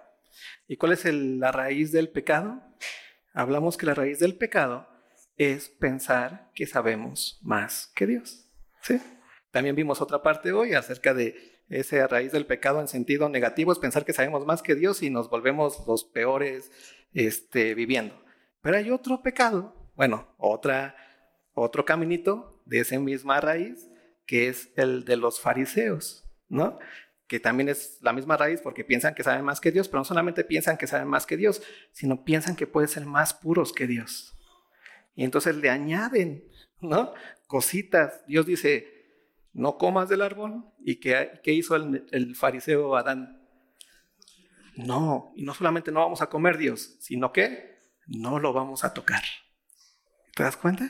¿Y 0.66 0.76
cuál 0.76 0.90
es 0.90 1.04
la 1.04 1.52
raíz 1.52 1.92
del 1.92 2.08
pecado? 2.08 2.60
Hablamos 3.32 3.76
que 3.76 3.86
la 3.86 3.94
raíz 3.94 4.18
del 4.18 4.36
pecado 4.38 4.88
es 5.36 5.68
pensar 5.68 6.50
que 6.52 6.66
sabemos 6.66 7.38
más 7.42 7.92
que 7.94 8.08
Dios. 8.08 8.50
¿Sí? 8.82 9.00
También 9.52 9.76
vimos 9.76 10.00
otra 10.00 10.24
parte 10.24 10.50
hoy 10.50 10.74
acerca 10.74 11.14
de 11.14 11.62
esa 11.68 12.08
raíz 12.08 12.32
del 12.32 12.46
pecado 12.46 12.80
en 12.80 12.88
sentido 12.88 13.28
negativo, 13.28 13.70
es 13.70 13.78
pensar 13.78 14.04
que 14.04 14.12
sabemos 14.12 14.44
más 14.46 14.62
que 14.62 14.74
Dios 14.74 15.00
y 15.04 15.10
nos 15.10 15.30
volvemos 15.30 15.86
los 15.86 16.02
peores 16.02 16.72
este, 17.12 17.76
viviendo. 17.76 18.20
Pero 18.62 18.78
hay 18.78 18.90
otro 18.90 19.22
pecado, 19.22 19.92
bueno, 19.94 20.34
otra 20.36 20.96
otro 21.54 21.84
caminito 21.84 22.62
de 22.64 22.80
esa 22.80 22.98
misma 22.98 23.40
raíz, 23.40 23.88
que 24.26 24.48
es 24.48 24.70
el 24.76 25.04
de 25.04 25.16
los 25.16 25.40
fariseos, 25.40 26.24
¿no? 26.48 26.78
Que 27.26 27.40
también 27.40 27.68
es 27.68 27.98
la 28.00 28.12
misma 28.12 28.36
raíz 28.36 28.60
porque 28.60 28.84
piensan 28.84 29.14
que 29.14 29.24
saben 29.24 29.44
más 29.44 29.60
que 29.60 29.72
Dios, 29.72 29.88
pero 29.88 30.00
no 30.00 30.04
solamente 30.04 30.44
piensan 30.44 30.76
que 30.76 30.86
saben 30.86 31.08
más 31.08 31.26
que 31.26 31.36
Dios, 31.36 31.62
sino 31.92 32.24
piensan 32.24 32.56
que 32.56 32.66
pueden 32.66 32.88
ser 32.88 33.06
más 33.06 33.34
puros 33.34 33.72
que 33.72 33.86
Dios. 33.86 34.36
Y 35.14 35.24
entonces 35.24 35.56
le 35.56 35.70
añaden, 35.70 36.44
¿no? 36.80 37.12
Cositas. 37.46 38.24
Dios 38.26 38.46
dice, 38.46 38.86
no 39.52 39.78
comas 39.78 40.08
del 40.08 40.22
árbol. 40.22 40.64
¿Y 40.78 40.96
qué, 40.96 41.40
qué 41.42 41.52
hizo 41.52 41.76
el, 41.76 42.06
el 42.12 42.36
fariseo 42.36 42.96
Adán? 42.96 43.40
No, 44.76 45.32
y 45.36 45.42
no 45.42 45.54
solamente 45.54 45.92
no 45.92 46.00
vamos 46.00 46.22
a 46.22 46.28
comer 46.28 46.56
Dios, 46.56 46.96
sino 47.00 47.32
que 47.32 47.80
no 48.06 48.38
lo 48.38 48.52
vamos 48.52 48.84
a 48.84 48.94
tocar. 48.94 49.22
¿Te 50.34 50.42
das 50.42 50.56
cuenta? 50.56 50.88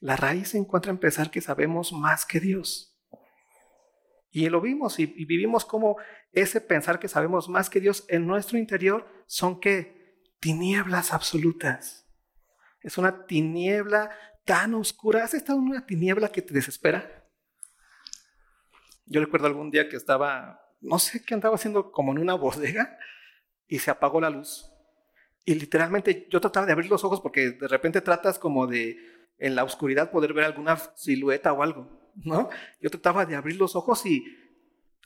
La 0.00 0.16
raíz 0.16 0.48
se 0.48 0.58
encuentra 0.58 0.90
en 0.90 0.98
pensar 0.98 1.30
que 1.30 1.42
sabemos 1.42 1.92
más 1.92 2.24
que 2.24 2.40
Dios. 2.40 2.98
Y 4.30 4.48
lo 4.48 4.60
vimos 4.60 4.98
y, 4.98 5.06
vivimos 5.06 5.64
como 5.64 5.96
ese 6.32 6.60
pensar 6.60 6.98
que 6.98 7.08
sabemos 7.08 7.48
más 7.48 7.68
que 7.68 7.80
Dios 7.80 8.04
en 8.08 8.26
nuestro 8.26 8.58
interior 8.58 9.06
son 9.26 9.60
que 9.60 10.24
tinieblas 10.40 11.12
absolutas. 11.12 12.06
Es 12.80 12.96
una 12.96 13.26
tiniebla 13.26 14.10
tan 14.44 14.74
oscura. 14.74 15.24
¿Has 15.24 15.34
estado 15.34 15.58
en 15.58 15.66
una 15.66 15.84
tiniebla 15.84 16.30
que 16.30 16.42
te 16.42 16.54
desespera? 16.54 17.28
Yo 19.04 19.20
recuerdo 19.20 19.48
algún 19.48 19.70
día 19.70 19.88
que 19.88 19.96
estaba, 19.96 20.60
no 20.80 20.98
sé 20.98 21.22
qué 21.24 21.34
andaba 21.34 21.56
haciendo, 21.56 21.90
como 21.90 22.12
en 22.12 22.18
una 22.18 22.34
bodega 22.34 22.96
y 23.66 23.80
se 23.80 23.90
apagó 23.90 24.20
la 24.20 24.30
luz. 24.30 24.70
Y 25.44 25.56
literalmente 25.56 26.28
yo 26.30 26.40
trataba 26.40 26.66
de 26.66 26.72
abrir 26.72 26.88
los 26.90 27.02
ojos 27.04 27.20
porque 27.20 27.50
de 27.50 27.68
repente 27.68 28.00
tratas 28.00 28.38
como 28.38 28.66
de 28.66 28.96
en 29.40 29.54
la 29.54 29.64
oscuridad 29.64 30.10
poder 30.10 30.32
ver 30.32 30.44
alguna 30.44 30.76
silueta 30.94 31.52
o 31.52 31.62
algo, 31.62 32.12
¿no? 32.14 32.48
Yo 32.80 32.90
trataba 32.90 33.26
de 33.26 33.34
abrir 33.34 33.56
los 33.56 33.74
ojos 33.74 34.06
y 34.06 34.24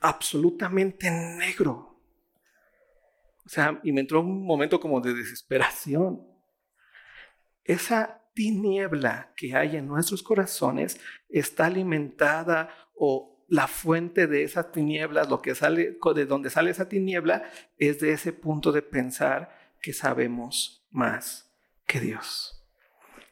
absolutamente 0.00 1.10
negro. 1.10 1.98
O 3.46 3.48
sea, 3.48 3.80
y 3.82 3.92
me 3.92 4.00
entró 4.00 4.20
un 4.20 4.44
momento 4.44 4.80
como 4.80 5.00
de 5.00 5.14
desesperación. 5.14 6.26
Esa 7.62 8.22
tiniebla 8.34 9.32
que 9.36 9.54
hay 9.54 9.76
en 9.76 9.86
nuestros 9.86 10.22
corazones 10.22 11.00
está 11.28 11.66
alimentada 11.66 12.68
o 12.94 13.44
la 13.48 13.68
fuente 13.68 14.26
de 14.26 14.42
esas 14.42 14.72
tinieblas, 14.72 15.28
lo 15.28 15.40
que 15.40 15.54
sale 15.54 15.98
de 16.14 16.26
donde 16.26 16.50
sale 16.50 16.70
esa 16.70 16.88
tiniebla 16.88 17.44
es 17.78 18.00
de 18.00 18.12
ese 18.12 18.32
punto 18.32 18.72
de 18.72 18.82
pensar 18.82 19.74
que 19.80 19.92
sabemos 19.92 20.86
más 20.90 21.54
que 21.86 22.00
Dios. 22.00 22.63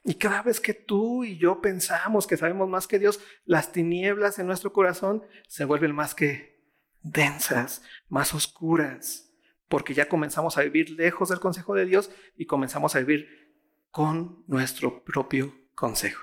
Y 0.04 0.14
cada 0.14 0.42
vez 0.42 0.60
que 0.60 0.74
tú 0.74 1.24
y 1.24 1.38
yo 1.38 1.60
pensamos 1.60 2.26
que 2.26 2.36
sabemos 2.36 2.68
más 2.68 2.88
que 2.88 2.98
Dios, 2.98 3.20
las 3.44 3.72
tinieblas 3.72 4.38
en 4.38 4.46
nuestro 4.46 4.72
corazón 4.72 5.22
se 5.46 5.64
vuelven 5.64 5.94
más 5.94 6.14
que 6.14 6.60
densas, 7.02 7.82
más 8.08 8.34
oscuras, 8.34 9.32
porque 9.68 9.94
ya 9.94 10.08
comenzamos 10.08 10.58
a 10.58 10.62
vivir 10.62 10.90
lejos 10.90 11.28
del 11.28 11.40
consejo 11.40 11.74
de 11.74 11.86
Dios 11.86 12.10
y 12.36 12.46
comenzamos 12.46 12.96
a 12.96 12.98
vivir 12.98 13.52
con 13.90 14.44
nuestro 14.48 15.04
propio 15.04 15.54
consejo. 15.74 16.22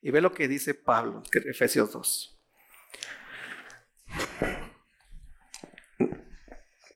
Y 0.00 0.10
ve 0.12 0.20
lo 0.20 0.32
que 0.32 0.46
dice 0.46 0.74
Pablo, 0.74 1.22
en 1.32 1.50
Efesios 1.50 1.92
2. 1.92 2.40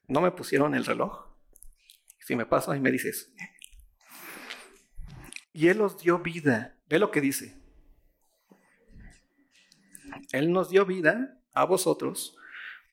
No 0.06 0.20
me 0.20 0.30
pusieron 0.30 0.74
el 0.74 0.84
reloj. 0.84 1.32
Si 2.20 2.36
me 2.36 2.46
paso 2.46 2.70
ahí 2.70 2.80
me 2.80 2.92
dices, 2.92 3.32
y 5.52 5.68
Él 5.68 5.80
os 5.80 5.98
dio 5.98 6.18
vida. 6.18 6.76
Ve 6.88 6.98
lo 6.98 7.10
que 7.10 7.20
dice. 7.20 7.56
Él 10.32 10.52
nos 10.52 10.70
dio 10.70 10.84
vida 10.86 11.38
a 11.52 11.64
vosotros 11.64 12.36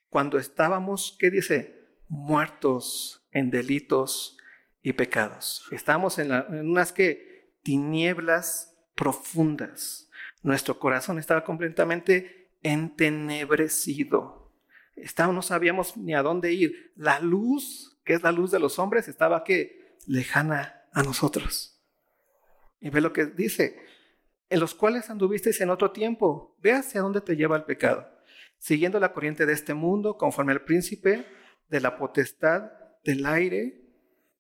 cuando 0.10 0.38
estábamos, 0.38 1.16
¿qué 1.20 1.30
dice? 1.30 1.88
Muertos 2.08 3.28
en 3.32 3.52
delitos 3.52 4.38
y 4.82 4.94
pecados. 4.94 5.66
Estábamos 5.72 6.18
en, 6.20 6.32
unas 6.32 6.92
que 6.92 7.54
tinieblas 7.64 8.78
profundas. 8.96 10.10
Nuestro 10.42 10.80
corazón 10.80 11.20
estaba 11.20 11.44
completamente 11.44 12.52
entenebrecido. 12.64 14.52
Estábamos, 14.96 15.36
no 15.36 15.42
sabíamos 15.42 15.96
ni 15.96 16.14
a 16.14 16.24
dónde 16.24 16.54
ir. 16.54 16.92
La 16.96 17.20
luz, 17.20 18.00
que 18.04 18.14
es 18.14 18.24
la 18.24 18.32
luz 18.32 18.52
de 18.52 18.60
los 18.60 18.80
hombres, 18.80 19.08
estaba 19.08 19.44
que 19.44 19.98
lejana 20.08 20.82
a 20.92 21.04
nosotros. 21.04 21.79
Y 22.82 22.90
ve 22.90 23.02
lo 23.02 23.14
que 23.14 23.26
dice, 23.26 23.78
en 24.50 24.60
los 24.60 24.74
cuales 24.74 25.10
anduvisteis 25.10 25.62
en 25.62 25.70
otro 25.70 25.92
tiempo. 25.92 26.56
Ve 26.62 26.74
hacia 26.74 27.02
dónde 27.02 27.22
te 27.22 27.36
lleva 27.36 27.58
el 27.58 27.64
pecado. 27.64 28.08
Siguiendo 28.58 29.00
la 29.00 29.14
corriente 29.14 29.46
de 29.46 29.54
este 29.54 29.74
mundo, 29.74 30.18
conforme 30.18 30.52
al 30.52 30.64
príncipe 30.64 31.26
de 31.70 31.80
la 31.80 31.98
potestad 31.98 32.72
del 33.04 33.26
aire, 33.26 33.82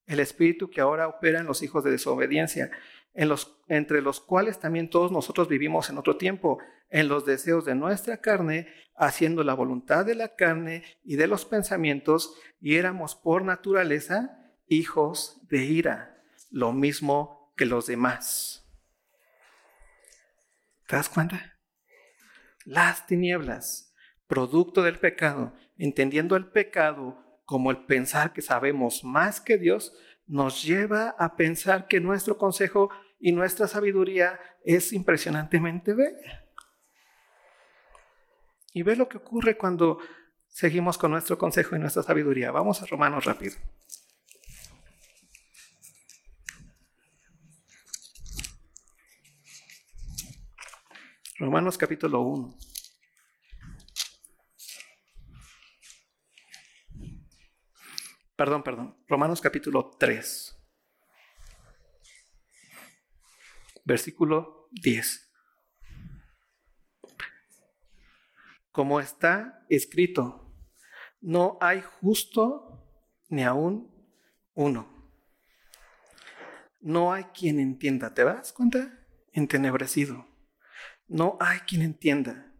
el 0.07 0.19
espíritu 0.19 0.69
que 0.69 0.81
ahora 0.81 1.07
opera 1.07 1.39
en 1.39 1.45
los 1.45 1.61
hijos 1.61 1.83
de 1.83 1.91
desobediencia, 1.91 2.71
en 3.13 3.29
los, 3.29 3.61
entre 3.67 4.01
los 4.01 4.19
cuales 4.19 4.59
también 4.59 4.89
todos 4.89 5.11
nosotros 5.11 5.47
vivimos 5.47 5.89
en 5.89 5.97
otro 5.97 6.17
tiempo, 6.17 6.59
en 6.89 7.07
los 7.07 7.25
deseos 7.25 7.65
de 7.65 7.75
nuestra 7.75 8.17
carne, 8.17 8.67
haciendo 8.95 9.43
la 9.43 9.53
voluntad 9.53 10.05
de 10.05 10.15
la 10.15 10.35
carne 10.35 10.83
y 11.03 11.15
de 11.15 11.27
los 11.27 11.45
pensamientos, 11.45 12.35
y 12.59 12.75
éramos 12.75 13.15
por 13.15 13.43
naturaleza 13.43 14.51
hijos 14.67 15.41
de 15.49 15.63
ira, 15.63 16.23
lo 16.51 16.73
mismo 16.73 17.38
que 17.59 17.65
los 17.65 17.87
demás. 17.87 18.65
¿Te 20.87 20.95
das 20.95 21.09
cuenta? 21.09 21.59
Las 22.63 23.05
tinieblas, 23.05 23.93
producto 24.27 24.81
del 24.81 24.97
pecado, 24.97 25.53
entendiendo 25.77 26.37
el 26.37 26.47
pecado 26.51 27.41
como 27.43 27.69
el 27.69 27.85
pensar 27.85 28.31
que 28.31 28.41
sabemos 28.41 29.03
más 29.03 29.41
que 29.41 29.57
Dios, 29.57 29.93
nos 30.25 30.63
lleva 30.63 31.09
a 31.19 31.35
pensar 31.35 31.87
que 31.89 31.99
nuestro 31.99 32.37
consejo 32.37 32.91
y 33.19 33.33
nuestra 33.33 33.67
sabiduría 33.67 34.39
es 34.63 34.93
impresionantemente 34.93 35.93
bella. 35.93 36.45
Y 38.71 38.83
ve 38.83 38.95
lo 38.95 39.09
que 39.09 39.17
ocurre 39.17 39.57
cuando 39.57 39.99
seguimos 40.47 40.97
con 40.97 41.11
nuestro 41.11 41.37
consejo 41.37 41.75
y 41.75 41.79
nuestra 41.79 42.03
sabiduría. 42.03 42.51
Vamos 42.51 42.81
a 42.81 42.85
Romanos 42.85 43.25
rápido. 43.25 43.57
Romanos 51.39 51.77
capítulo 51.77 52.19
1. 52.19 52.57
Perdón, 58.35 58.61
perdón. 58.61 58.97
Romanos 59.07 59.39
capítulo 59.39 59.91
3. 59.97 60.55
Versículo 63.85 64.67
10. 64.71 65.31
Como 68.73 68.99
está 68.99 69.65
escrito, 69.69 70.53
no 71.21 71.57
hay 71.61 71.81
justo 72.01 72.85
ni 73.29 73.43
aún 73.43 73.89
uno. 74.55 75.13
No 76.81 77.13
hay 77.13 77.23
quien 77.25 77.61
entienda. 77.61 78.13
¿Te 78.13 78.25
das 78.25 78.51
cuenta? 78.51 79.05
Entenebrecido. 79.31 80.28
No 81.09 81.37
hay 81.41 81.59
quien 81.59 81.81
entienda. 81.81 82.53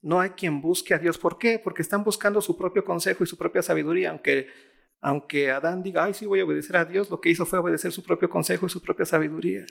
No 0.00 0.20
hay 0.20 0.30
quien 0.30 0.62
busque 0.62 0.94
a 0.94 0.98
Dios. 0.98 1.18
¿Por 1.18 1.36
qué? 1.36 1.58
Porque 1.58 1.82
están 1.82 2.02
buscando 2.02 2.40
su 2.40 2.56
propio 2.56 2.84
consejo 2.84 3.22
y 3.22 3.26
su 3.26 3.36
propia 3.36 3.60
sabiduría, 3.60 4.10
aunque 4.10 4.48
aunque 5.00 5.50
Adán 5.50 5.82
diga, 5.82 6.04
ay, 6.04 6.14
sí 6.14 6.26
voy 6.26 6.40
a 6.40 6.44
obedecer 6.44 6.76
a 6.76 6.84
Dios, 6.84 7.10
lo 7.10 7.20
que 7.20 7.30
hizo 7.30 7.46
fue 7.46 7.58
obedecer 7.58 7.90
su 7.90 8.02
propio 8.02 8.28
consejo 8.28 8.66
y 8.66 8.68
su 8.68 8.82
propia 8.82 9.06
sabiduría. 9.06 9.64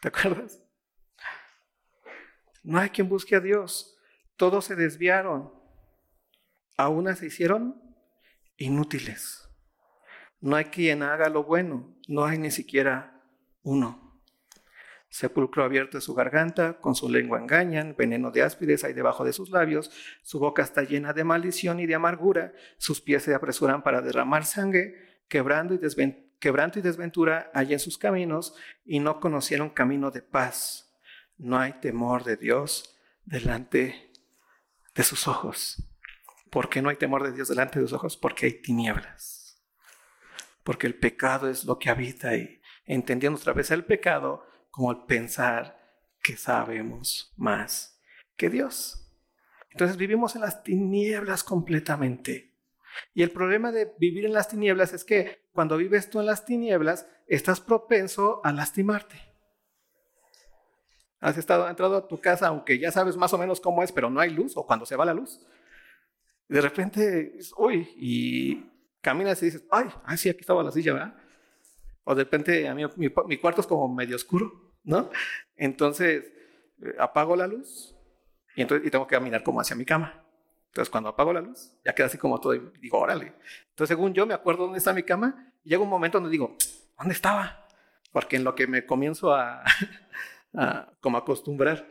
¿Te 0.00 0.08
acuerdas? 0.08 0.62
No 2.62 2.78
hay 2.78 2.90
quien 2.90 3.08
busque 3.08 3.34
a 3.34 3.40
Dios. 3.40 3.98
Todos 4.36 4.66
se 4.66 4.76
desviaron. 4.76 5.52
Aún 6.76 7.14
se 7.16 7.26
hicieron 7.26 7.82
inútiles. 8.56 9.48
No 10.40 10.54
hay 10.54 10.66
quien 10.66 11.02
haga 11.02 11.28
lo 11.28 11.42
bueno. 11.42 11.96
No 12.06 12.24
hay 12.24 12.38
ni 12.38 12.52
siquiera 12.52 13.20
uno. 13.62 14.07
Sepulcro 15.10 15.64
abierto 15.64 15.96
de 15.96 16.02
su 16.02 16.14
garganta, 16.14 16.78
con 16.80 16.94
su 16.94 17.08
lengua 17.08 17.38
engañan, 17.38 17.94
veneno 17.96 18.30
de 18.30 18.42
áspides 18.42 18.84
hay 18.84 18.92
debajo 18.92 19.24
de 19.24 19.32
sus 19.32 19.50
labios, 19.50 19.90
su 20.22 20.38
boca 20.38 20.62
está 20.62 20.82
llena 20.82 21.12
de 21.12 21.24
maldición 21.24 21.80
y 21.80 21.86
de 21.86 21.94
amargura, 21.94 22.52
sus 22.76 23.00
pies 23.00 23.22
se 23.22 23.34
apresuran 23.34 23.82
para 23.82 24.02
derramar 24.02 24.44
sangre, 24.44 25.22
quebrando 25.28 25.74
y, 25.74 25.78
y 25.78 26.80
desventura 26.82 27.50
hay 27.54 27.72
en 27.72 27.78
sus 27.78 27.96
caminos, 27.96 28.54
y 28.84 29.00
no 29.00 29.18
conocieron 29.18 29.70
camino 29.70 30.10
de 30.10 30.22
paz. 30.22 30.84
No 31.38 31.58
hay 31.58 31.74
temor 31.74 32.24
de 32.24 32.36
Dios 32.36 32.98
delante 33.24 34.12
de 34.94 35.02
sus 35.04 35.28
ojos. 35.28 35.88
¿Por 36.50 36.68
qué 36.68 36.82
no 36.82 36.88
hay 36.88 36.96
temor 36.96 37.22
de 37.22 37.32
Dios 37.32 37.48
delante 37.48 37.78
de 37.78 37.86
sus 37.86 37.92
ojos? 37.94 38.16
Porque 38.16 38.46
hay 38.46 38.62
tinieblas. 38.62 39.62
Porque 40.64 40.86
el 40.86 40.96
pecado 40.96 41.48
es 41.48 41.64
lo 41.64 41.78
que 41.78 41.90
habita 41.90 42.34
y 42.34 42.60
entendiendo 42.84 43.38
otra 43.38 43.52
vez 43.52 43.70
el 43.70 43.84
pecado, 43.84 44.47
como 44.78 44.92
el 44.92 44.98
pensar 45.06 45.76
que 46.22 46.36
sabemos 46.36 47.34
más 47.36 48.00
que 48.36 48.48
Dios. 48.48 49.12
Entonces 49.70 49.96
vivimos 49.96 50.36
en 50.36 50.42
las 50.42 50.62
tinieblas 50.62 51.42
completamente. 51.42 52.54
Y 53.12 53.24
el 53.24 53.32
problema 53.32 53.72
de 53.72 53.92
vivir 53.98 54.24
en 54.24 54.34
las 54.34 54.46
tinieblas 54.46 54.92
es 54.92 55.02
que 55.02 55.48
cuando 55.52 55.76
vives 55.76 56.10
tú 56.10 56.20
en 56.20 56.26
las 56.26 56.44
tinieblas, 56.44 57.08
estás 57.26 57.60
propenso 57.60 58.40
a 58.44 58.52
lastimarte. 58.52 59.20
Has 61.18 61.36
estado 61.36 61.68
entrado 61.68 61.96
a 61.96 62.06
tu 62.06 62.20
casa, 62.20 62.46
aunque 62.46 62.78
ya 62.78 62.92
sabes 62.92 63.16
más 63.16 63.32
o 63.32 63.38
menos 63.38 63.60
cómo 63.60 63.82
es, 63.82 63.90
pero 63.90 64.08
no 64.10 64.20
hay 64.20 64.30
luz, 64.30 64.56
o 64.56 64.64
cuando 64.64 64.86
se 64.86 64.94
va 64.94 65.04
la 65.04 65.14
luz. 65.14 65.44
De 66.46 66.60
repente, 66.60 67.36
uy, 67.56 67.88
y 67.96 68.64
caminas 69.00 69.42
y 69.42 69.46
dices, 69.46 69.64
ay, 69.72 69.86
ay, 70.04 70.16
sí, 70.16 70.28
aquí 70.28 70.42
estaba 70.42 70.62
la 70.62 70.70
silla, 70.70 70.92
¿verdad? 70.92 71.16
O 72.04 72.14
de 72.14 72.22
repente, 72.22 72.68
a 72.68 72.76
mí, 72.76 72.84
mi 72.96 73.38
cuarto 73.38 73.60
es 73.60 73.66
como 73.66 73.92
medio 73.92 74.14
oscuro. 74.14 74.67
¿No? 74.84 75.10
Entonces, 75.56 76.32
eh, 76.82 76.94
apago 76.98 77.36
la 77.36 77.46
luz 77.46 77.94
y, 78.54 78.62
entonces, 78.62 78.86
y 78.86 78.90
tengo 78.90 79.06
que 79.06 79.16
caminar 79.16 79.42
como 79.42 79.60
hacia 79.60 79.76
mi 79.76 79.84
cama. 79.84 80.24
Entonces, 80.68 80.90
cuando 80.90 81.08
apago 81.08 81.32
la 81.32 81.40
luz, 81.40 81.72
ya 81.84 81.94
queda 81.94 82.06
así 82.06 82.18
como 82.18 82.40
todo 82.40 82.54
y 82.54 82.72
digo, 82.80 82.98
órale. 82.98 83.34
Entonces, 83.70 83.88
según 83.88 84.14
yo, 84.14 84.26
me 84.26 84.34
acuerdo 84.34 84.64
dónde 84.64 84.78
está 84.78 84.92
mi 84.92 85.02
cama 85.02 85.52
y 85.64 85.70
llega 85.70 85.82
un 85.82 85.88
momento 85.88 86.18
donde 86.18 86.30
digo, 86.30 86.56
¿dónde 86.98 87.14
estaba? 87.14 87.66
Porque 88.12 88.36
en 88.36 88.44
lo 88.44 88.54
que 88.54 88.66
me 88.66 88.84
comienzo 88.86 89.34
a, 89.34 89.64
como 91.00 91.18
acostumbrar 91.18 91.86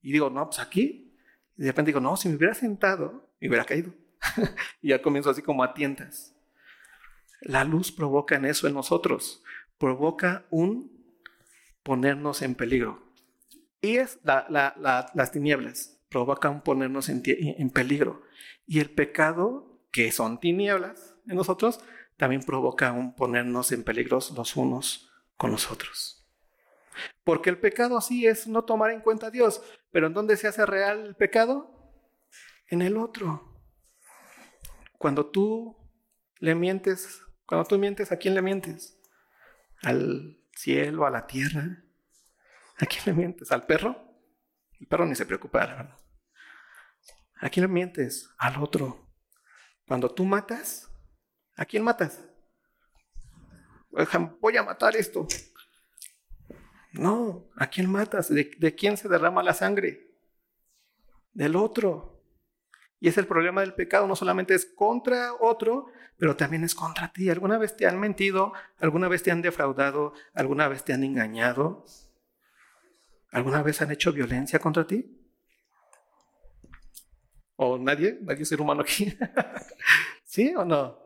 y 0.00 0.12
digo, 0.12 0.30
no, 0.30 0.46
pues 0.46 0.58
aquí. 0.60 1.14
Y 1.56 1.62
de 1.62 1.68
repente 1.68 1.90
digo, 1.90 2.00
no, 2.00 2.16
si 2.16 2.28
me 2.28 2.36
hubiera 2.36 2.54
sentado, 2.54 3.30
me 3.40 3.48
hubiera 3.48 3.64
caído. 3.64 3.92
y 4.80 4.88
ya 4.88 5.02
comienzo 5.02 5.30
así 5.30 5.42
como 5.42 5.62
a 5.62 5.74
tientas. 5.74 6.34
La 7.40 7.64
luz 7.64 7.90
provoca 7.90 8.36
en 8.36 8.44
eso 8.44 8.68
en 8.68 8.74
nosotros, 8.74 9.42
provoca 9.78 10.46
un 10.50 11.01
ponernos 11.82 12.42
en 12.42 12.54
peligro. 12.54 13.12
Y 13.80 13.96
es 13.96 14.20
las 14.24 15.32
tinieblas 15.32 15.98
provocan 16.12 16.62
ponernos 16.62 17.08
en, 17.08 17.22
en 17.24 17.70
peligro. 17.70 18.22
Y 18.66 18.78
el 18.78 18.90
pecado, 18.90 19.80
que 19.90 20.12
son 20.12 20.38
tinieblas 20.38 21.16
en 21.26 21.36
nosotros, 21.36 21.80
también 22.16 22.42
provoca 22.42 22.92
un 22.92 23.16
ponernos 23.16 23.72
en 23.72 23.82
peligro 23.82 24.20
los 24.36 24.56
unos 24.56 25.10
con 25.36 25.50
los 25.50 25.72
otros. 25.72 26.24
Porque 27.24 27.50
el 27.50 27.58
pecado 27.58 27.96
así 27.96 28.26
es 28.26 28.46
no 28.46 28.64
tomar 28.64 28.90
en 28.90 29.00
cuenta 29.00 29.28
a 29.28 29.30
Dios. 29.30 29.62
Pero 29.90 30.06
¿en 30.06 30.14
dónde 30.14 30.36
se 30.36 30.46
hace 30.46 30.66
real 30.66 31.06
el 31.06 31.16
pecado? 31.16 31.74
En 32.68 32.82
el 32.82 32.96
otro. 32.96 33.58
Cuando 34.98 35.26
tú 35.26 35.76
le 36.38 36.54
mientes, 36.54 37.22
cuando 37.46 37.66
tú 37.66 37.78
mientes, 37.78 38.12
¿a 38.12 38.18
quién 38.18 38.34
le 38.34 38.42
mientes? 38.42 39.00
Al 39.82 40.41
cielo, 40.62 41.04
a 41.06 41.10
la 41.10 41.26
tierra. 41.26 41.82
¿A 42.78 42.86
quién 42.86 43.02
le 43.06 43.12
mientes? 43.12 43.50
¿Al 43.50 43.66
perro? 43.66 43.96
El 44.78 44.86
perro 44.86 45.04
ni 45.06 45.14
se 45.14 45.26
preocupa, 45.26 45.66
la 45.66 45.74
verdad. 45.74 45.98
¿A 47.40 47.48
quién 47.50 47.66
le 47.66 47.72
mientes? 47.72 48.30
Al 48.38 48.62
otro. 48.62 49.08
Cuando 49.86 50.08
tú 50.08 50.24
matas, 50.24 50.88
¿a 51.56 51.64
quién 51.64 51.82
matas? 51.82 52.20
Voy 54.40 54.56
a 54.56 54.62
matar 54.62 54.96
esto. 54.96 55.26
No, 56.92 57.50
¿a 57.56 57.66
quién 57.68 57.90
matas? 57.90 58.28
¿De, 58.28 58.50
¿De, 58.58 58.74
quién 58.74 58.96
se 58.96 59.08
derrama 59.08 59.42
la 59.42 59.54
sangre? 59.54 60.14
Del 61.32 61.56
otro. 61.56 62.11
Y 63.02 63.08
es 63.08 63.18
el 63.18 63.26
problema 63.26 63.62
del 63.62 63.74
pecado, 63.74 64.06
no 64.06 64.14
solamente 64.14 64.54
es 64.54 64.64
contra 64.64 65.34
otro, 65.40 65.86
pero 66.18 66.36
también 66.36 66.62
es 66.62 66.72
contra 66.72 67.12
ti. 67.12 67.28
¿Alguna 67.30 67.58
vez 67.58 67.76
te 67.76 67.84
han 67.84 67.98
mentido? 67.98 68.52
¿Alguna 68.78 69.08
vez 69.08 69.24
te 69.24 69.32
han 69.32 69.42
defraudado? 69.42 70.14
¿Alguna 70.34 70.68
vez 70.68 70.84
te 70.84 70.92
han 70.92 71.02
engañado? 71.02 71.84
¿Alguna 73.32 73.60
vez 73.64 73.82
han 73.82 73.90
hecho 73.90 74.12
violencia 74.12 74.60
contra 74.60 74.86
ti? 74.86 75.20
¿O 77.56 77.76
nadie? 77.76 78.20
¿Nadie 78.22 78.44
ser 78.44 78.60
humano 78.60 78.82
aquí? 78.82 79.12
¿Sí 80.24 80.54
o 80.54 80.64
no? 80.64 80.96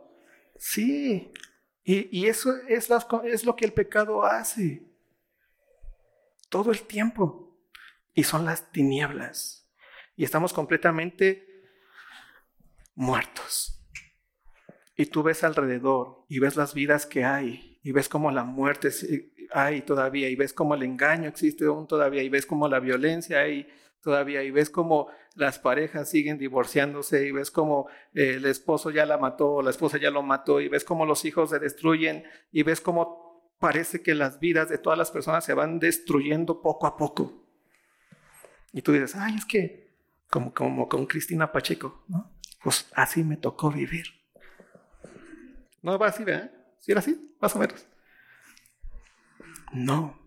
Sí. 0.59 1.32
Y, 1.82 2.26
eso 2.26 2.54
es, 2.68 2.90
es 3.24 3.44
lo 3.46 3.56
que 3.56 3.64
el 3.64 3.72
pecado 3.72 4.22
hace. 4.22 4.82
Todo 6.50 6.72
el 6.72 6.82
tiempo. 6.82 7.56
Y 8.12 8.24
son 8.24 8.44
las 8.44 8.70
tinieblas. 8.70 9.66
Y 10.14 10.24
estamos 10.24 10.52
completamente 10.52 11.56
muertos. 12.96 13.80
Y 14.96 15.06
tú 15.06 15.22
ves 15.22 15.44
alrededor 15.44 16.24
y 16.28 16.40
ves 16.40 16.56
las 16.56 16.74
vidas 16.74 17.06
que 17.06 17.24
hay 17.24 17.78
y 17.85 17.92
ves 17.92 18.09
cómo 18.09 18.32
la 18.32 18.42
muerte 18.42 18.90
hay 19.52 19.82
todavía 19.82 20.28
y 20.28 20.35
ves 20.35 20.52
cómo 20.52 20.74
el 20.74 20.82
engaño 20.82 21.28
existe 21.28 21.66
aún 21.66 21.87
todavía 21.87 22.22
y 22.22 22.28
ves 22.28 22.46
cómo 22.46 22.66
la 22.66 22.80
violencia 22.80 23.40
hay 23.40 23.68
todavía 24.00 24.42
y 24.42 24.50
ves 24.50 24.70
cómo 24.70 25.09
las 25.35 25.61
parejas 25.61 26.11
siguen 26.11 26.38
divorciándose 26.38 27.26
y 27.26 27.30
ves 27.30 27.52
como 27.52 27.88
eh, 28.14 28.35
el 28.37 28.46
esposo 28.46 28.90
ya 28.90 29.06
la 29.06 29.18
mató 29.18 29.62
la 29.62 29.70
esposa 29.70 29.98
ya 29.98 30.11
lo 30.11 30.22
mató 30.22 30.61
y 30.61 30.68
ves 30.68 30.85
como 30.85 31.06
los 31.06 31.24
hijos 31.24 31.50
se 31.50 31.59
destruyen 31.59 32.24
y 32.50 32.62
ves 32.62 32.80
como 32.80 33.26
parece 33.59 34.02
que 34.02 34.14
las 34.14 34.38
vidas 34.38 34.68
de 34.68 34.78
todas 34.78 34.98
las 34.98 35.11
personas 35.11 35.44
se 35.44 35.54
van 35.54 35.78
destruyendo 35.78 36.61
poco 36.61 36.87
a 36.87 36.96
poco. 36.96 37.44
Y 38.72 38.82
tú 38.82 38.92
dices, 38.92 39.14
ay, 39.16 39.37
es 39.37 39.44
que 39.44 39.96
como, 40.30 40.52
como 40.52 40.88
con 40.88 41.06
Cristina 41.06 41.50
Pacheco, 41.50 42.04
¿no? 42.09 42.36
Pues 42.66 42.90
así 42.96 43.22
me 43.22 43.37
tocó 43.37 43.70
vivir. 43.70 44.07
No 45.83 45.96
va 46.00 46.09
así, 46.09 46.24
¿verdad? 46.24 46.50
¿Sí 46.81 46.90
era 46.90 46.98
así? 46.98 47.37
Más 47.40 47.55
o 47.55 47.61
menos. 47.61 47.87
No. 49.70 50.18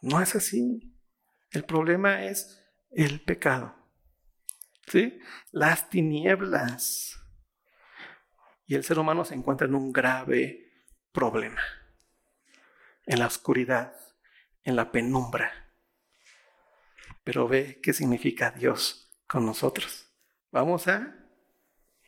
No 0.00 0.22
es 0.22 0.34
así. 0.34 0.96
El 1.50 1.64
problema 1.64 2.24
es 2.24 2.66
el 2.90 3.20
pecado. 3.20 3.76
¿Sí? 4.86 5.20
Las 5.52 5.90
tinieblas. 5.90 7.20
Y 8.64 8.76
el 8.76 8.82
ser 8.82 8.98
humano 8.98 9.26
se 9.26 9.34
encuentra 9.34 9.66
en 9.66 9.74
un 9.74 9.92
grave 9.92 10.72
problema. 11.12 11.60
En 13.04 13.18
la 13.18 13.26
oscuridad, 13.26 13.94
en 14.62 14.74
la 14.74 14.90
penumbra. 14.90 15.70
Pero 17.24 17.46
ve 17.46 17.78
qué 17.82 17.92
significa 17.92 18.50
Dios 18.50 19.03
con 19.34 19.46
nosotros. 19.46 20.08
Vamos 20.52 20.86
a 20.86 21.12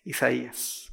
Isaías. 0.04 0.92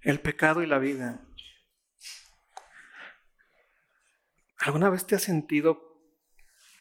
El 0.00 0.18
pecado 0.18 0.64
y 0.64 0.66
la 0.66 0.78
vida. 0.80 1.25
¿Alguna 4.66 4.90
vez 4.90 5.06
te 5.06 5.14
has 5.14 5.22
sentido 5.22 6.02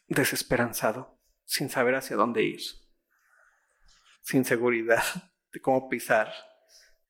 desesperanzado, 0.08 1.22
sin 1.44 1.70
saber 1.70 1.94
hacia 1.94 2.16
dónde 2.16 2.42
ir, 2.42 2.60
sin 4.22 4.44
seguridad 4.44 5.04
de 5.54 5.62
cómo 5.62 5.88
pisar, 5.88 6.34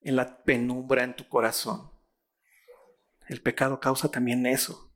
en 0.01 0.17
la 0.17 0.43
penumbra 0.43 1.05
en 1.05 1.15
tu 1.15 1.29
corazón? 1.29 1.93
El 3.29 3.41
pecado 3.41 3.79
causa 3.79 4.11
también 4.11 4.45
eso. 4.45 4.93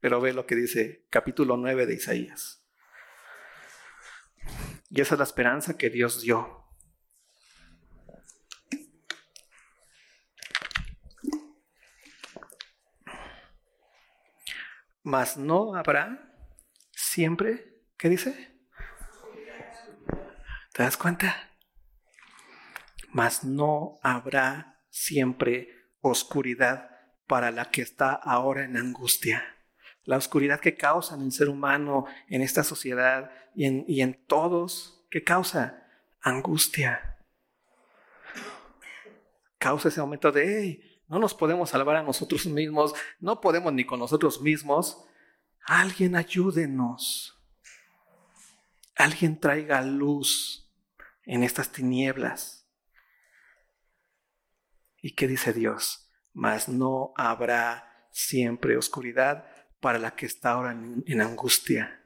Pero 0.00 0.20
ve 0.20 0.34
lo 0.34 0.44
que 0.44 0.56
dice 0.56 1.06
capítulo 1.08 1.56
9 1.56 1.86
de 1.86 1.94
Isaías. 1.94 2.68
Y 4.90 5.00
esa 5.00 5.14
es 5.14 5.18
la 5.18 5.24
esperanza 5.24 5.78
que 5.78 5.88
Dios 5.88 6.20
dio 6.20 6.69
mas 15.10 15.36
no 15.36 15.74
habrá 15.74 16.32
siempre, 16.92 17.82
¿qué 17.98 18.08
dice? 18.08 18.62
¿Te 20.72 20.84
das 20.84 20.96
cuenta? 20.96 21.50
Mas 23.08 23.42
no 23.42 23.98
habrá 24.04 24.84
siempre 24.88 25.68
oscuridad 26.00 26.90
para 27.26 27.50
la 27.50 27.72
que 27.72 27.82
está 27.82 28.12
ahora 28.12 28.62
en 28.64 28.76
angustia. 28.76 29.42
La 30.04 30.16
oscuridad 30.16 30.60
que 30.60 30.76
causa 30.76 31.16
en 31.16 31.22
el 31.22 31.32
ser 31.32 31.48
humano, 31.48 32.06
en 32.28 32.40
esta 32.42 32.62
sociedad 32.62 33.32
y 33.56 33.64
en, 33.64 33.84
y 33.88 34.02
en 34.02 34.14
todos, 34.26 35.04
¿qué 35.10 35.24
causa? 35.24 35.88
Angustia. 36.20 37.18
Causa 39.58 39.88
ese 39.88 40.00
momento 40.00 40.30
de, 40.30 40.89
no 41.10 41.18
nos 41.18 41.34
podemos 41.34 41.70
salvar 41.70 41.96
a 41.96 42.02
nosotros 42.04 42.46
mismos, 42.46 42.94
no 43.18 43.40
podemos 43.40 43.72
ni 43.72 43.84
con 43.84 43.98
nosotros 43.98 44.40
mismos. 44.40 45.04
Alguien 45.64 46.14
ayúdenos. 46.14 47.36
Alguien 48.94 49.40
traiga 49.40 49.82
luz 49.82 50.70
en 51.24 51.42
estas 51.42 51.72
tinieblas. 51.72 52.64
¿Y 55.02 55.16
qué 55.16 55.26
dice 55.26 55.52
Dios? 55.52 56.08
Mas 56.32 56.68
no 56.68 57.12
habrá 57.16 58.06
siempre 58.12 58.76
oscuridad 58.76 59.46
para 59.80 59.98
la 59.98 60.14
que 60.14 60.26
está 60.26 60.52
ahora 60.52 60.70
en, 60.70 61.20
angustia. 61.20 62.04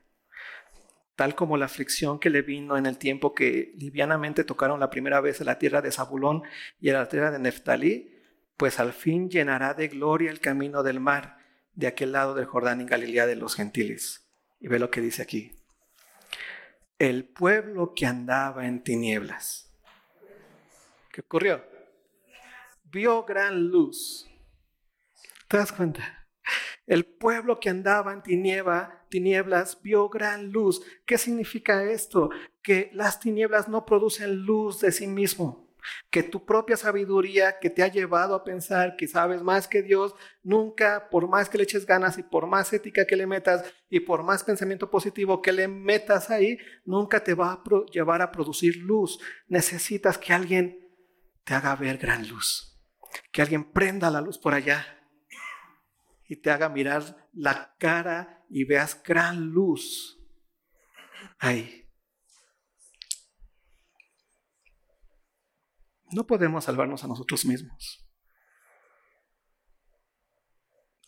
Tal 1.14 1.34
como 1.34 1.58
la 1.58 1.66
aflicción 1.66 2.18
que 2.18 2.30
le 2.30 2.40
vino 2.40 2.78
en 2.78 2.86
el 2.86 2.96
tiempo 2.96 3.34
que 3.34 3.74
livianamente 3.76 4.44
tocaron 4.44 4.80
la 4.80 4.88
primera 4.88 5.20
vez 5.20 5.42
a 5.42 5.44
la 5.44 5.58
tierra 5.58 5.82
de 5.82 5.92
Zabulón 5.92 6.42
y 6.80 6.88
a 6.88 6.94
la 6.94 7.08
tierra 7.08 7.30
de 7.30 7.38
Neftalí, 7.38 8.13
pues 8.56 8.78
al 8.78 8.92
fin 8.92 9.28
llenará 9.28 9.74
de 9.74 9.88
gloria 9.88 10.30
el 10.30 10.40
camino 10.40 10.82
del 10.82 11.00
mar 11.00 11.38
de 11.74 11.86
aquel 11.86 12.12
lado 12.12 12.34
del 12.34 12.46
Jordán 12.46 12.80
en 12.80 12.86
Galilea 12.86 13.26
de 13.26 13.36
los 13.36 13.56
gentiles. 13.56 14.28
Y 14.60 14.68
ve 14.68 14.78
lo 14.78 14.90
que 14.90 15.00
dice 15.00 15.22
aquí. 15.22 15.52
El 16.98 17.24
pueblo 17.24 17.92
que 17.94 18.06
andaba 18.06 18.66
en 18.66 18.82
tinieblas. 18.82 19.72
¿Qué 21.12 21.20
ocurrió? 21.20 21.64
Vio 22.84 23.24
gran 23.24 23.68
luz. 23.68 24.30
¿Te 25.48 25.56
das 25.56 25.72
cuenta? 25.72 26.26
El 26.86 27.04
pueblo 27.04 27.58
que 27.58 27.70
andaba 27.70 28.12
en 28.12 28.22
tiniebla, 28.22 29.04
tinieblas 29.08 29.80
vio 29.82 30.08
gran 30.08 30.52
luz. 30.52 30.82
¿Qué 31.04 31.18
significa 31.18 31.82
esto? 31.84 32.30
Que 32.62 32.90
las 32.92 33.18
tinieblas 33.18 33.68
no 33.68 33.84
producen 33.84 34.44
luz 34.44 34.80
de 34.80 34.92
sí 34.92 35.06
mismo 35.06 35.63
que 36.10 36.22
tu 36.22 36.44
propia 36.44 36.76
sabiduría 36.76 37.58
que 37.58 37.70
te 37.70 37.82
ha 37.82 37.88
llevado 37.88 38.34
a 38.34 38.44
pensar 38.44 38.96
que 38.96 39.08
sabes 39.08 39.42
más 39.42 39.68
que 39.68 39.82
Dios, 39.82 40.14
nunca, 40.42 41.08
por 41.10 41.28
más 41.28 41.48
que 41.48 41.58
le 41.58 41.64
eches 41.64 41.86
ganas 41.86 42.18
y 42.18 42.22
por 42.22 42.46
más 42.46 42.72
ética 42.72 43.06
que 43.06 43.16
le 43.16 43.26
metas 43.26 43.64
y 43.88 44.00
por 44.00 44.22
más 44.22 44.44
pensamiento 44.44 44.90
positivo 44.90 45.42
que 45.42 45.52
le 45.52 45.68
metas 45.68 46.30
ahí, 46.30 46.58
nunca 46.84 47.22
te 47.22 47.34
va 47.34 47.52
a 47.52 47.62
llevar 47.92 48.22
a 48.22 48.32
producir 48.32 48.76
luz. 48.76 49.18
Necesitas 49.48 50.18
que 50.18 50.32
alguien 50.32 50.84
te 51.44 51.54
haga 51.54 51.76
ver 51.76 51.98
gran 51.98 52.28
luz, 52.28 52.80
que 53.32 53.42
alguien 53.42 53.72
prenda 53.72 54.10
la 54.10 54.20
luz 54.20 54.38
por 54.38 54.54
allá 54.54 54.86
y 56.26 56.36
te 56.36 56.50
haga 56.50 56.68
mirar 56.68 57.28
la 57.32 57.74
cara 57.78 58.44
y 58.48 58.64
veas 58.64 59.02
gran 59.02 59.50
luz 59.50 60.18
ahí. 61.38 61.83
No 66.14 66.26
podemos 66.28 66.64
salvarnos 66.64 67.02
a 67.02 67.08
nosotros 67.08 67.44
mismos. 67.44 68.06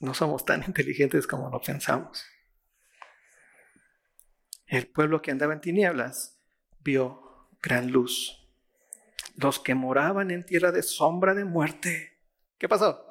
No 0.00 0.14
somos 0.14 0.44
tan 0.44 0.64
inteligentes 0.64 1.28
como 1.28 1.48
lo 1.48 1.60
pensamos. 1.60 2.26
El 4.66 4.88
pueblo 4.88 5.22
que 5.22 5.30
andaba 5.30 5.52
en 5.52 5.60
tinieblas 5.60 6.40
vio 6.80 7.48
gran 7.62 7.92
luz. 7.92 8.50
Los 9.36 9.60
que 9.60 9.76
moraban 9.76 10.32
en 10.32 10.44
tierra 10.44 10.72
de 10.72 10.82
sombra 10.82 11.34
de 11.34 11.44
muerte. 11.44 12.18
¿Qué 12.58 12.68
pasó? 12.68 13.06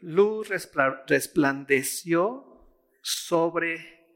Luz 0.00 0.48
resplandeció 0.48 2.68
sobre 3.02 4.06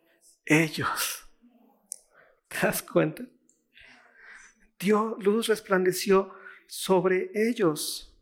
ellos. 0.44 1.28
¿Te 2.46 2.58
das 2.58 2.84
cuenta? 2.84 3.24
Dios, 4.78 5.14
luz 5.18 5.48
resplandeció 5.48 6.35
sobre 6.68 7.30
ellos. 7.34 8.14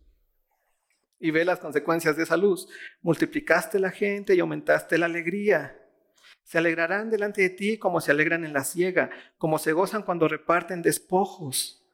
Y 1.18 1.30
ve 1.30 1.44
las 1.44 1.60
consecuencias 1.60 2.16
de 2.16 2.24
esa 2.24 2.36
luz. 2.36 2.68
Multiplicaste 3.02 3.78
la 3.78 3.90
gente 3.90 4.34
y 4.34 4.40
aumentaste 4.40 4.98
la 4.98 5.06
alegría. 5.06 5.80
Se 6.42 6.58
alegrarán 6.58 7.10
delante 7.10 7.42
de 7.42 7.50
ti 7.50 7.78
como 7.78 8.00
se 8.00 8.10
alegran 8.10 8.44
en 8.44 8.52
la 8.52 8.64
siega, 8.64 9.10
como 9.38 9.58
se 9.58 9.72
gozan 9.72 10.02
cuando 10.02 10.28
reparten 10.28 10.82
despojos. 10.82 11.84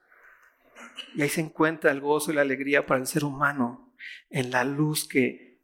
Y 1.15 1.23
ahí 1.23 1.29
se 1.29 1.41
encuentra 1.41 1.91
el 1.91 2.01
gozo 2.01 2.33
y 2.33 2.35
la 2.35 2.41
alegría 2.41 2.87
para 2.87 3.01
el 3.01 3.07
ser 3.07 3.25
humano 3.25 3.95
en 4.29 4.51
la 4.51 4.65
luz 4.65 5.07
que 5.07 5.61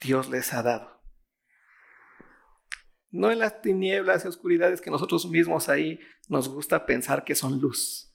Dios 0.00 0.30
les 0.30 0.52
ha 0.54 0.62
dado. 0.62 1.00
No 3.10 3.30
en 3.30 3.40
las 3.40 3.60
tinieblas 3.60 4.24
y 4.24 4.28
oscuridades 4.28 4.80
que 4.80 4.90
nosotros 4.90 5.28
mismos 5.28 5.68
ahí 5.68 6.00
nos 6.28 6.48
gusta 6.48 6.86
pensar 6.86 7.24
que 7.24 7.34
son 7.34 7.60
luz. 7.60 8.09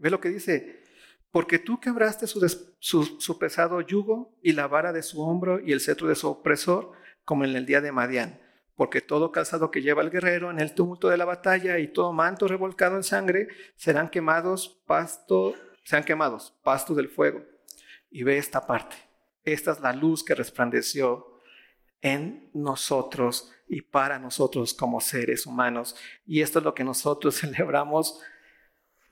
Ve 0.00 0.10
lo 0.10 0.20
que 0.20 0.30
dice, 0.30 0.82
porque 1.30 1.58
tú 1.58 1.78
quebraste 1.78 2.26
su, 2.26 2.40
su, 2.80 3.38
pesado 3.38 3.80
yugo 3.80 4.36
y 4.42 4.52
la 4.52 4.66
vara 4.66 4.92
de 4.92 5.02
su 5.02 5.22
hombro 5.22 5.60
y 5.60 5.72
el 5.72 5.80
cetro 5.80 6.08
de 6.08 6.16
su 6.16 6.28
opresor, 6.28 6.92
como 7.24 7.44
en 7.44 7.54
el 7.54 7.66
día 7.66 7.80
de 7.80 7.92
Madián. 7.92 8.40
Porque 8.74 9.00
todo 9.00 9.30
calzado 9.30 9.70
que 9.70 9.82
lleva 9.82 10.02
el 10.02 10.10
guerrero 10.10 10.50
en 10.50 10.58
el 10.58 10.74
tumulto 10.74 11.08
de 11.08 11.18
la 11.18 11.26
batalla 11.26 11.78
y 11.78 11.88
todo 11.88 12.12
manto 12.12 12.48
revolcado 12.48 12.96
en 12.96 13.04
sangre 13.04 13.48
serán 13.76 14.08
quemados 14.08 14.80
pasto 14.86 15.54
sean 15.84 16.04
quemados, 16.04 16.54
pasto 16.62 16.94
del 16.94 17.08
fuego. 17.08 17.42
Y 18.10 18.22
ve 18.22 18.38
esta 18.38 18.66
parte. 18.66 18.96
Esta 19.44 19.72
es 19.72 19.80
la 19.80 19.92
luz 19.92 20.22
que 20.22 20.34
resplandeció 20.34 21.26
en 22.00 22.48
nosotros 22.54 23.52
y 23.68 23.82
para 23.82 24.18
nosotros 24.18 24.74
como 24.74 25.00
seres 25.00 25.46
humanos. 25.46 25.96
Y 26.26 26.42
esto 26.42 26.58
es 26.58 26.64
lo 26.64 26.74
que 26.74 26.84
nosotros 26.84 27.36
celebramos 27.40 28.20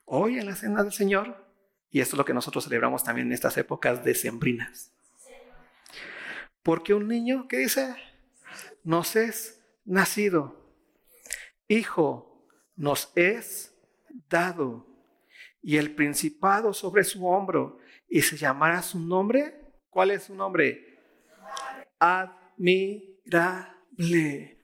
hoy 0.09 0.39
en 0.39 0.47
la 0.47 0.57
cena 0.57 0.83
del 0.83 0.93
Señor. 0.93 1.47
Y 1.91 2.01
esto 2.01 2.17
es 2.17 2.19
lo 2.19 2.25
que 2.25 2.35
nosotros 2.35 2.65
celebramos 2.65 3.05
también 3.05 3.29
en 3.29 3.33
estas 3.33 3.57
épocas 3.57 4.05
decembrinas. 4.05 4.93
Porque 6.63 6.93
un 6.95 7.09
niño, 7.09 7.47
¿qué 7.49 7.59
dice? 7.59 7.95
Nos 8.83 9.17
es 9.17 9.65
nacido. 9.85 10.75
Hijo 11.67 12.47
nos 12.77 13.13
es 13.15 13.75
dado. 14.29 14.87
Y 15.63 15.77
el 15.77 15.95
principado 15.95 16.73
sobre 16.73 17.05
su 17.05 17.27
hombro. 17.27 17.79
Y 18.09 18.23
se 18.23 18.37
llamará 18.37 18.83
su 18.83 18.99
nombre. 19.01 19.55
¿Cuál 19.91 20.11
es 20.11 20.25
su 20.25 20.35
nombre? 20.35 20.99
Admirable. 21.99 23.09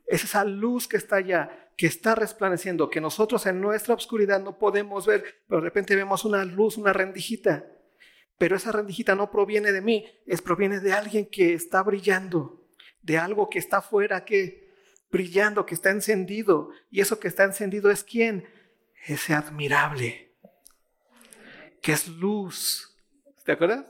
Es 0.07 0.25
esa 0.25 0.45
luz 0.45 0.87
que 0.87 0.97
está 0.97 1.17
allá, 1.17 1.64
que 1.77 1.87
está 1.87 2.15
resplandeciendo, 2.15 2.89
que 2.89 3.01
nosotros 3.01 3.47
en 3.47 3.61
nuestra 3.61 3.95
oscuridad 3.95 4.41
no 4.41 4.59
podemos 4.59 5.07
ver, 5.07 5.43
pero 5.49 5.61
de 5.61 5.65
repente 5.65 5.97
vemos 5.97 6.25
una 6.25 6.45
luz, 6.45 6.77
una 6.77 6.93
rendijita. 6.93 7.67
Pero 8.39 8.57
esa 8.57 8.73
rendijita 8.73 9.15
no 9.15 9.31
proviene 9.31 9.73
de 9.73 9.81
mí, 9.81 10.07
es 10.27 10.43
proviene 10.43 10.81
de 10.81 10.93
alguien 10.93 11.27
que 11.27 11.55
está 11.55 11.83
brillando, 11.83 12.67
de 13.03 13.19
algo 13.19 13.49
que 13.49 13.59
está 13.59 13.79
afuera, 13.79 14.25
que 14.25 14.73
brillando, 15.11 15.67
que 15.67 15.75
está 15.75 15.91
encendido. 15.91 16.71
Y 16.91 17.01
eso 17.01 17.21
que 17.21 17.29
está 17.29 17.45
encendido 17.45 17.91
es 17.91 18.03
quién? 18.03 18.49
Ese 19.07 19.35
admirable, 19.35 20.33
que 21.81 21.93
es 21.93 22.09
luz. 22.09 22.97
¿Te 23.45 23.53
acuerdas? 23.53 23.87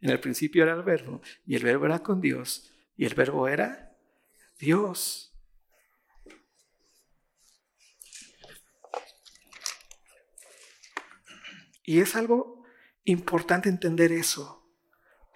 En 0.00 0.10
el 0.10 0.20
principio 0.20 0.64
era 0.64 0.74
el 0.74 0.82
verbo, 0.82 1.20
y 1.46 1.56
el 1.56 1.62
verbo 1.62 1.86
era 1.86 2.00
con 2.00 2.20
Dios, 2.20 2.72
y 2.96 3.06
el 3.06 3.14
verbo 3.14 3.48
era 3.48 3.96
Dios. 4.58 5.33
Y 11.84 12.00
es 12.00 12.16
algo 12.16 12.64
importante 13.04 13.68
entender 13.68 14.10
eso, 14.10 14.66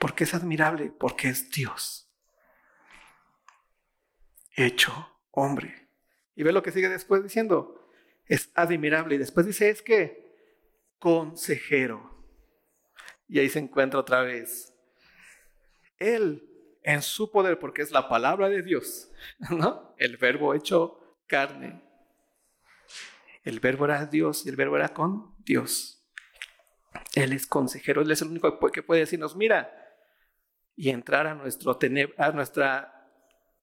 porque 0.01 0.25
es 0.25 0.35
admirable, 0.35 0.91
porque 0.99 1.29
es 1.29 1.51
Dios. 1.51 2.11
Hecho 4.57 5.21
hombre. 5.31 5.89
Y 6.35 6.43
ve 6.43 6.53
lo 6.53 6.63
que 6.63 6.73
sigue 6.73 6.89
después 6.89 7.23
diciendo, 7.23 7.91
es 8.27 8.51
admirable. 8.55 9.15
Y 9.15 9.19
después 9.19 9.47
dice, 9.47 9.71
es 9.71 9.83
que 9.83 10.27
consejero. 10.99 12.25
Y 13.29 13.39
ahí 13.39 13.49
se 13.49 13.59
encuentra 13.59 14.01
otra 14.01 14.23
vez. 14.23 14.75
Él, 15.99 16.49
en 16.83 17.03
su 17.03 17.31
poder, 17.31 17.59
porque 17.59 17.83
es 17.83 17.91
la 17.91 18.09
palabra 18.09 18.49
de 18.49 18.63
Dios, 18.63 19.11
¿no? 19.51 19.95
El 19.99 20.17
verbo 20.17 20.55
hecho 20.55 21.19
carne. 21.27 21.83
El 23.45 23.61
verbo 23.61 23.85
era 23.85 24.07
Dios 24.07 24.47
y 24.47 24.49
el 24.49 24.57
verbo 24.57 24.77
era 24.77 24.89
con 24.95 25.35
Dios. 25.45 25.98
Él 27.15 27.33
es 27.33 27.47
consejero, 27.47 28.03
Él 28.03 28.11
es 28.11 28.23
el 28.23 28.29
único 28.29 28.59
que 28.71 28.83
puede 28.83 29.01
decirnos, 29.01 29.37
mira, 29.37 29.73
y 30.77 30.91
entrar 30.91 31.27
a, 31.27 31.35
nuestro 31.35 31.79
a 32.19 32.31
nuestra 32.31 33.11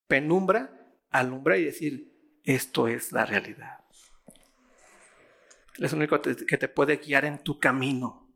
penumbra, 0.07 0.97
alumbrar 1.09 1.57
y 1.59 1.65
decir, 1.65 2.39
esto 2.43 2.88
es 2.88 3.11
la 3.11 3.25
realidad. 3.25 3.79
Él 5.77 5.85
es 5.85 5.93
el 5.93 5.99
único 5.99 6.21
que 6.21 6.57
te 6.57 6.67
puede 6.67 6.97
guiar 6.97 7.25
en 7.25 7.43
tu 7.43 7.59
camino. 7.59 8.33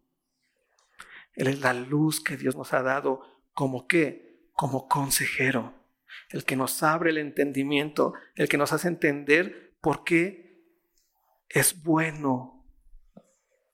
Él 1.34 1.48
es 1.48 1.60
la 1.62 1.74
luz 1.74 2.22
que 2.22 2.38
Dios 2.38 2.56
nos 2.56 2.74
ha 2.74 2.82
dado 2.82 3.22
como 3.54 3.88
qué? 3.88 4.50
Como 4.54 4.88
consejero. 4.88 5.74
El 6.30 6.44
que 6.44 6.56
nos 6.56 6.82
abre 6.84 7.12
el 7.12 7.18
entendimiento, 7.18 8.14
el 8.36 8.50
que 8.50 8.58
nos 8.58 8.74
hace 8.74 8.88
entender 8.88 9.78
por 9.82 10.04
qué 10.04 10.66
es 11.50 11.84
bueno 11.84 12.66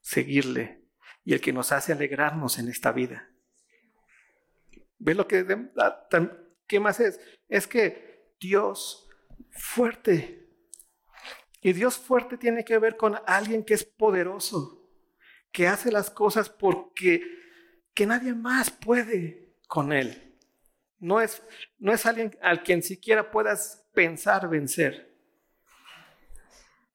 seguirle, 0.01 0.84
y 1.25 1.33
el 1.33 1.41
que 1.41 1.51
nos 1.51 1.71
hace 1.71 1.91
alegrarnos 1.91 2.59
en 2.59 2.69
esta 2.69 2.91
vida. 2.91 3.29
¿Ves 4.99 5.17
lo 5.17 5.27
que 5.27 5.45
qué 6.67 6.79
más 6.79 6.99
es? 6.99 7.19
Es 7.49 7.67
que 7.67 8.35
Dios 8.39 9.09
fuerte. 9.49 10.47
Y 11.61 11.73
Dios 11.73 11.97
fuerte 11.97 12.37
tiene 12.37 12.63
que 12.63 12.77
ver 12.77 12.95
con 12.95 13.15
alguien 13.25 13.65
que 13.65 13.73
es 13.73 13.83
poderoso, 13.83 14.87
que 15.51 15.67
hace 15.67 15.91
las 15.91 16.11
cosas 16.11 16.47
porque 16.47 17.23
que 17.95 18.05
nadie 18.05 18.35
más 18.35 18.69
puede 18.69 19.55
con 19.67 19.91
él. 19.91 20.37
No 20.99 21.21
es, 21.21 21.41
no 21.79 21.91
es 21.91 22.05
alguien 22.05 22.37
al 22.41 22.61
quien 22.61 22.83
siquiera 22.83 23.31
puedas 23.31 23.83
pensar 23.93 24.47
vencer. 24.47 25.11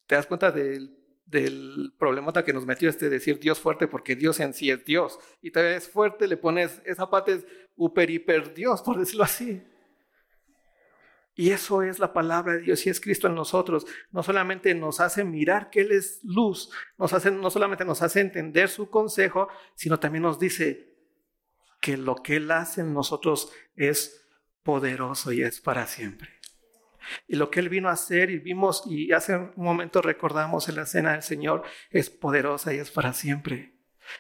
¿Te 0.07 0.15
das 0.15 0.27
cuenta 0.27 0.53
del 0.53 1.00
del 1.31 1.93
problema 1.99 2.33
que 2.45 2.53
nos 2.53 2.67
metió 2.67 2.89
este 2.89 3.09
decir 3.09 3.39
Dios 3.39 3.61
fuerte 3.61 3.87
porque 3.87 4.17
Dios 4.17 4.41
en 4.41 4.53
sí 4.53 4.71
es 4.71 4.85
Dios. 4.85 5.19
Y 5.41 5.51
todavía 5.51 5.77
es 5.77 5.89
fuerte, 5.89 6.27
le 6.27 6.37
pones, 6.37 6.83
esa 6.85 7.09
parte 7.09 7.33
es 7.35 7.47
super 7.77 8.11
hiper 8.11 8.53
Dios, 8.53 8.83
por 8.83 8.99
decirlo 8.99 9.25
así. 9.25 9.63
Y 11.37 11.51
eso 11.51 11.83
es 11.83 11.99
la 11.99 12.13
palabra 12.13 12.55
de 12.55 12.61
Dios 12.61 12.85
y 12.85 12.91
es 12.91 13.01
Cristo 13.01 13.29
en 13.29 13.35
nosotros. 13.35 13.87
No 14.11 14.23
solamente 14.23 14.75
nos 14.75 15.01
hace 15.01 15.25
mirar 15.25 15.71
que 15.71 15.81
Él 15.81 15.93
es 15.93 16.21
luz, 16.25 16.71
nos 16.99 17.13
hace, 17.13 17.31
no 17.31 17.49
solamente 17.51 17.85
nos 17.85 18.03
hace 18.03 18.21
entender 18.21 18.69
su 18.69 18.91
consejo, 18.91 19.49
sino 19.75 19.99
también 19.99 20.23
nos 20.23 20.39
dice 20.39 20.95
que 21.81 21.97
lo 21.97 22.17
que 22.17 22.37
Él 22.37 22.51
hace 22.51 22.83
en 22.83 22.93
nosotros 22.93 23.53
es 23.77 24.29
poderoso 24.63 25.33
y 25.33 25.43
es 25.43 25.61
para 25.61 25.87
siempre. 25.87 26.40
Y 27.27 27.37
lo 27.37 27.51
que 27.51 27.61
Él 27.61 27.69
vino 27.69 27.89
a 27.89 27.93
hacer 27.93 28.31
y 28.31 28.39
vimos 28.39 28.83
y 28.87 29.13
hace 29.13 29.37
un 29.37 29.53
momento 29.57 30.03
recordamos 30.03 30.69
en 30.69 30.77
la 30.77 30.87
cena 30.87 31.13
del 31.13 31.23
Señor 31.23 31.63
es 31.91 32.11
poderosa 32.11 32.75
y 32.75 32.79
es 32.79 32.91
para 32.91 33.13
siempre. 33.13 33.75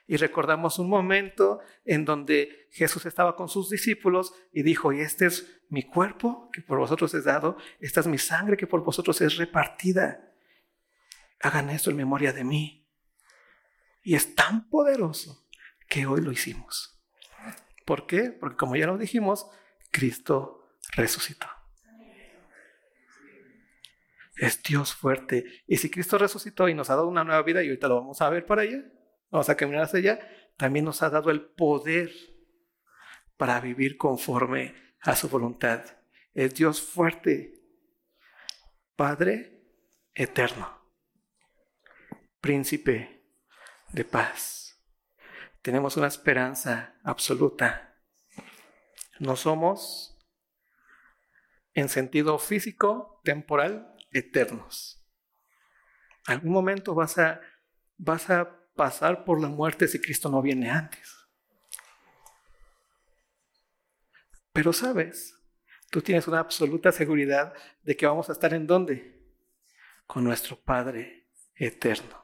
Y 0.07 0.17
recordamos 0.17 0.79
un 0.79 0.89
momento 0.89 1.61
en 1.85 2.05
donde 2.05 2.69
Jesús 2.71 3.07
estaba 3.07 3.37
con 3.37 3.49
sus 3.49 3.71
discípulos 3.71 4.33
y 4.53 4.63
dijo, 4.63 4.93
y 4.93 5.01
este 5.01 5.27
es 5.27 5.63
mi 5.69 5.83
cuerpo 5.83 6.51
que 6.53 6.63
por 6.63 6.79
vosotros 6.79 7.13
es 7.15 7.25
dado, 7.25 7.57
esta 7.81 8.01
es 8.01 8.07
mi 8.07 8.19
sangre 8.19 8.57
que 8.57 8.67
por 8.67 8.85
vosotros 8.85 9.21
es 9.21 9.37
repartida. 9.37 10.33
Hagan 11.41 11.71
esto 11.71 11.91
en 11.91 11.97
memoria 11.97 12.33
de 12.33 12.45
mí. 12.45 12.89
Y 14.03 14.15
es 14.15 14.35
tan 14.35 14.69
poderoso 14.69 15.49
que 15.89 16.07
hoy 16.07 16.21
lo 16.21 16.33
hicimos. 16.33 17.03
¿Por 17.85 18.07
qué? 18.07 18.31
Porque 18.31 18.57
como 18.57 18.77
ya 18.77 18.87
lo 18.87 18.99
dijimos, 18.99 19.47
Cristo 19.91 20.77
resucitó 20.93 21.60
es 24.41 24.63
Dios 24.63 24.95
fuerte. 24.95 25.45
Y 25.67 25.77
si 25.77 25.91
Cristo 25.91 26.17
resucitó 26.17 26.67
y 26.67 26.75
nos 26.75 26.89
ha 26.89 26.97
dado 26.97 27.09
una 27.09 27.25
nueva 27.25 27.43
vida, 27.43 27.63
y 27.63 27.69
ahorita 27.69 27.89
lo 27.89 27.97
vamos 27.97 28.23
a 28.23 28.31
ver 28.31 28.47
para 28.47 28.63
allá, 28.63 28.83
vamos 29.31 29.51
a 29.51 29.57
caminar 29.57 29.83
hacia 29.83 29.99
allá, 29.99 30.21
también 30.57 30.87
nos 30.87 31.03
ha 31.03 31.11
dado 31.11 31.31
el 31.31 31.43
poder 31.43 32.11
para 33.37 33.61
vivir 33.61 33.99
conforme 33.99 34.75
a 35.03 35.15
su 35.15 35.29
voluntad. 35.29 35.85
Es 36.33 36.55
Dios 36.55 36.81
fuerte, 36.81 37.53
Padre 38.97 39.63
eterno, 40.15 40.91
príncipe 42.41 43.27
de 43.93 44.05
paz. 44.07 44.83
Tenemos 45.61 45.99
una 45.99 46.07
esperanza 46.07 46.99
absoluta. 47.05 47.95
No 49.19 49.37
somos 49.37 50.19
en 51.75 51.91
sentido 51.91 52.39
físico, 52.39 53.21
temporal, 53.23 53.95
eternos. 54.13 55.05
Algún 56.27 56.53
momento 56.53 56.95
vas 56.95 57.19
a, 57.19 57.41
vas 57.97 58.29
a 58.31 58.49
pasar 58.75 59.25
por 59.25 59.41
la 59.41 59.49
muerte 59.49 59.89
si 59.89 60.01
Cristo 60.01 60.29
no 60.29 60.43
viene 60.43 60.71
antes. 60.71 61.17
Pero 64.53 64.73
sabes, 64.73 65.35
tú 65.91 66.03
tienes 66.03 66.27
una 66.29 66.41
absoluta 66.41 66.93
seguridad 66.93 67.55
de 67.83 67.97
que 67.97 68.07
vamos 68.07 68.29
a 68.29 68.33
estar 68.33 68.53
en 68.55 68.67
dónde? 68.67 69.21
Con 70.07 70.25
nuestro 70.25 70.57
Padre 70.61 71.29
eterno, 71.55 72.23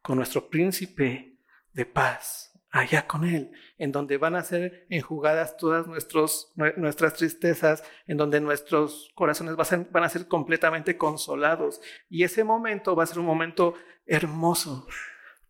con 0.00 0.16
nuestro 0.16 0.48
príncipe 0.48 1.38
de 1.72 1.86
paz 1.86 2.57
allá 2.70 3.06
con 3.06 3.24
Él, 3.24 3.50
en 3.78 3.92
donde 3.92 4.18
van 4.18 4.36
a 4.36 4.42
ser 4.42 4.86
enjugadas 4.90 5.56
todas 5.56 5.86
nuestros, 5.86 6.52
nuestras 6.76 7.14
tristezas, 7.14 7.82
en 8.06 8.16
donde 8.16 8.40
nuestros 8.40 9.10
corazones 9.14 9.56
van 9.56 10.04
a, 10.04 10.08
ser, 10.08 10.28
completamente 10.28 10.96
consolados. 10.98 11.80
Y 12.08 12.24
ese 12.24 12.44
momento 12.44 12.94
va 12.94 13.04
a 13.04 13.06
ser 13.06 13.18
un 13.18 13.26
momento 13.26 13.74
hermoso, 14.06 14.86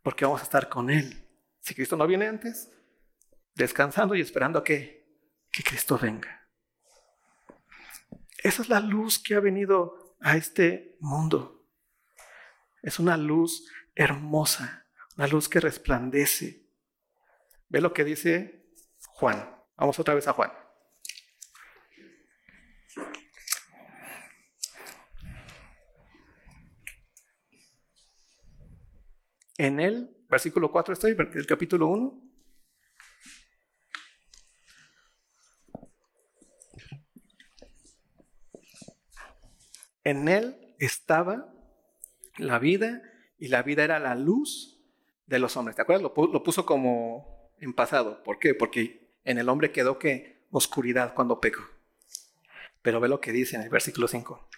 porque 0.01 0.25
vamos 0.25 0.41
a 0.41 0.45
estar 0.45 0.69
con 0.69 0.89
Él. 0.89 1.27
Si 1.59 1.75
Cristo 1.75 1.97
no 1.97 2.07
viene 2.07 2.27
antes, 2.27 2.71
descansando 3.55 4.15
y 4.15 4.21
esperando 4.21 4.59
a 4.59 4.63
que, 4.63 5.05
que 5.51 5.63
Cristo 5.63 5.99
venga. 6.01 6.47
Esa 8.41 8.61
es 8.61 8.69
la 8.69 8.79
luz 8.79 9.19
que 9.19 9.35
ha 9.35 9.41
venido 9.41 10.15
a 10.21 10.37
este 10.37 10.95
mundo. 11.01 11.67
Es 12.81 12.99
una 12.99 13.17
luz 13.17 13.69
hermosa 13.95 14.85
Una 15.17 15.27
luz 15.27 15.49
que 15.49 15.59
resplandece. 15.59 16.68
Ve 17.69 17.81
lo 17.81 17.93
que 17.93 18.03
dice 18.03 18.65
Juan. 19.07 19.55
Vamos 19.77 19.99
otra 19.99 20.13
vez 20.13 20.27
a 20.27 20.33
Juan. 20.33 20.51
En 29.57 29.79
el 29.79 30.15
versículo 30.29 30.71
4 30.71 30.93
estoy, 30.93 31.15
el 31.17 31.45
capítulo 31.45 31.87
1. 31.87 32.29
En 40.05 40.27
él 40.27 40.75
estaba 40.79 41.53
la 42.37 42.57
vida 42.57 43.01
y 43.37 43.49
la 43.49 43.61
vida 43.61 43.83
era 43.83 43.99
la 43.99 44.15
luz 44.15 44.81
de 45.27 45.39
los 45.39 45.55
hombres. 45.55 45.75
¿Te 45.75 45.81
acuerdas? 45.83 46.01
Lo, 46.01 46.43
puso 46.43 46.65
como 46.65 47.38
en 47.61 47.73
pasado. 47.73 48.23
¿Por 48.23 48.39
qué? 48.39 48.53
Porque 48.53 49.13
en 49.23 49.37
el 49.37 49.49
hombre 49.49 49.71
quedó 49.71 49.99
que 49.99 50.45
oscuridad 50.51 51.13
cuando 51.13 51.39
pecó. 51.39 51.61
Pero 52.81 52.99
ve 52.99 53.07
lo 53.09 53.19
que 53.19 53.31
dice 53.31 53.55
en 53.55 53.63
el 53.63 53.69
versículo 53.69 54.07
5. 54.07 54.49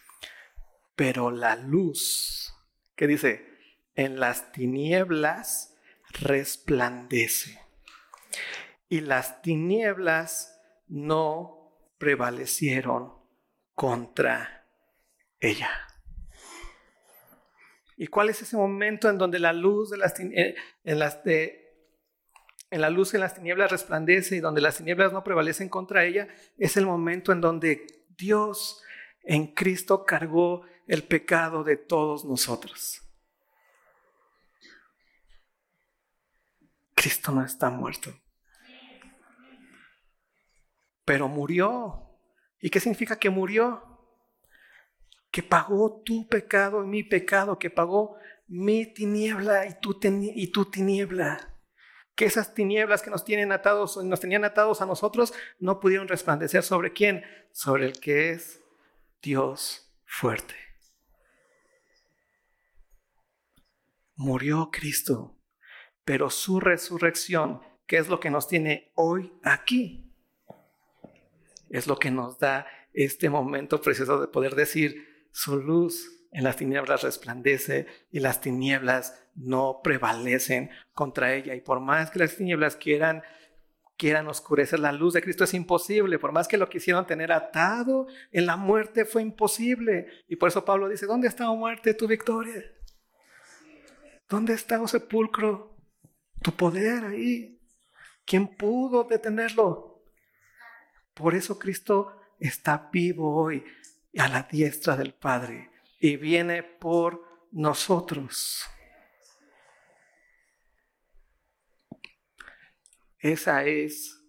Pero 0.95 1.31
la 1.31 1.55
luz, 1.55 2.53
¿qué 2.95 3.07
dice? 3.07 3.45
En 3.95 4.19
las 4.19 4.51
tinieblas 4.51 5.75
resplandece. 6.19 7.59
Y 8.89 9.01
las 9.01 9.41
tinieblas 9.41 10.59
no 10.87 11.61
prevalecieron 11.97 13.13
contra 13.73 14.67
ella. 15.39 15.69
¿Y 18.01 18.07
cuál 18.07 18.29
es 18.29 18.41
ese 18.41 18.57
momento 18.57 19.09
en 19.09 19.17
donde 19.17 19.37
la 19.37 19.53
luz 19.53 19.91
de 19.91 19.97
las, 19.97 20.19
eh, 20.19 20.55
en, 20.83 20.99
las 20.99 21.23
en 22.71 22.81
la 22.81 22.89
luz 22.89 23.13
en 23.13 23.19
las 23.19 23.35
tinieblas 23.35 23.69
resplandece 23.69 24.37
y 24.37 24.39
donde 24.39 24.61
las 24.61 24.77
tinieblas 24.77 25.13
no 25.13 25.23
prevalecen 25.23 25.69
contra 25.69 26.03
ella? 26.05 26.27
Es 26.57 26.77
el 26.77 26.85
momento 26.87 27.31
en 27.31 27.41
donde 27.41 27.85
Dios 28.17 28.81
en 29.23 29.53
Cristo 29.53 30.05
cargó 30.05 30.63
el 30.87 31.03
pecado 31.03 31.63
de 31.63 31.77
todos 31.77 32.25
nosotros. 32.25 33.01
Cristo 36.95 37.31
no 37.31 37.45
está 37.45 37.69
muerto. 37.69 38.11
Pero 41.05 41.27
murió. 41.27 42.07
¿Y 42.59 42.69
qué 42.69 42.79
significa 42.79 43.19
que 43.19 43.29
murió? 43.29 43.91
que 45.31 45.41
pagó 45.41 46.01
tu 46.03 46.27
pecado 46.27 46.83
y 46.83 46.87
mi 46.87 47.03
pecado, 47.03 47.57
que 47.57 47.69
pagó 47.69 48.17
mi 48.47 48.85
tiniebla 48.93 49.65
y 49.65 49.79
tu, 49.79 49.97
y 50.03 50.51
tu 50.51 50.65
tiniebla. 50.65 51.50
Que 52.15 52.25
esas 52.25 52.53
tinieblas 52.53 53.01
que 53.01 53.09
nos 53.09 53.23
tienen 53.23 53.51
atados, 53.51 53.97
nos 54.03 54.19
tenían 54.19 54.43
atados 54.43 54.81
a 54.81 54.85
nosotros, 54.85 55.33
no 55.59 55.79
pudieron 55.79 56.07
resplandecer 56.07 56.63
sobre 56.63 56.93
quién, 56.93 57.23
sobre 57.51 57.85
el 57.85 57.99
que 57.99 58.31
es 58.31 58.61
Dios 59.21 59.91
fuerte. 60.05 60.55
Murió 64.15 64.69
Cristo, 64.71 65.37
pero 66.03 66.29
su 66.29 66.59
resurrección, 66.59 67.61
que 67.87 67.97
es 67.97 68.07
lo 68.07 68.19
que 68.19 68.29
nos 68.29 68.47
tiene 68.47 68.91
hoy 68.95 69.33
aquí, 69.43 70.13
es 71.69 71.87
lo 71.87 71.97
que 71.97 72.11
nos 72.11 72.37
da 72.37 72.67
este 72.93 73.29
momento 73.29 73.81
precioso 73.81 74.19
de 74.19 74.27
poder 74.27 74.55
decir, 74.55 75.27
su 75.31 75.57
luz 75.57 76.27
en 76.31 76.43
las 76.43 76.57
tinieblas 76.57 77.03
resplandece 77.03 77.87
y 78.11 78.19
las 78.19 78.41
tinieblas 78.41 79.20
no 79.35 79.81
prevalecen 79.83 80.69
contra 80.93 81.33
ella. 81.33 81.55
Y 81.55 81.61
por 81.61 81.79
más 81.79 82.11
que 82.11 82.19
las 82.19 82.35
tinieblas 82.35 82.75
quieran, 82.75 83.23
quieran 83.97 84.27
oscurecer 84.27 84.79
la 84.79 84.91
luz 84.91 85.13
de 85.13 85.21
Cristo, 85.21 85.43
es 85.43 85.53
imposible. 85.53 86.19
Por 86.19 86.31
más 86.31 86.47
que 86.47 86.57
lo 86.57 86.69
quisieron 86.69 87.05
tener 87.05 87.31
atado 87.31 88.07
en 88.31 88.45
la 88.45 88.57
muerte, 88.57 89.05
fue 89.05 89.21
imposible. 89.21 90.07
Y 90.27 90.35
por 90.35 90.49
eso 90.49 90.65
Pablo 90.65 90.89
dice, 90.89 91.05
¿dónde 91.05 91.27
está, 91.27 91.49
oh 91.49 91.55
muerte, 91.55 91.93
tu 91.93 92.07
victoria? 92.07 92.63
¿Dónde 94.27 94.53
está, 94.53 94.81
oh 94.81 94.87
sepulcro, 94.87 95.75
tu 96.41 96.51
poder 96.53 97.05
ahí? 97.05 97.59
¿Quién 98.25 98.47
pudo 98.47 99.03
detenerlo? 99.03 100.03
Por 101.13 101.35
eso 101.35 101.59
Cristo 101.59 102.17
está 102.39 102.89
vivo 102.91 103.35
hoy 103.35 103.63
a 104.17 104.27
la 104.27 104.43
diestra 104.43 104.95
del 104.95 105.13
Padre 105.13 105.69
y 105.99 106.17
viene 106.17 106.63
por 106.63 107.47
nosotros. 107.51 108.65
Esa 113.21 113.65
es, 113.65 114.19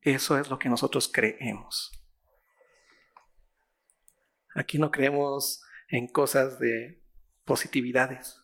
eso 0.00 0.38
es 0.38 0.48
lo 0.48 0.58
que 0.58 0.68
nosotros 0.68 1.10
creemos. 1.12 1.92
Aquí 4.54 4.78
no 4.78 4.90
creemos 4.90 5.60
en 5.88 6.06
cosas 6.06 6.58
de 6.60 7.02
positividades, 7.44 8.40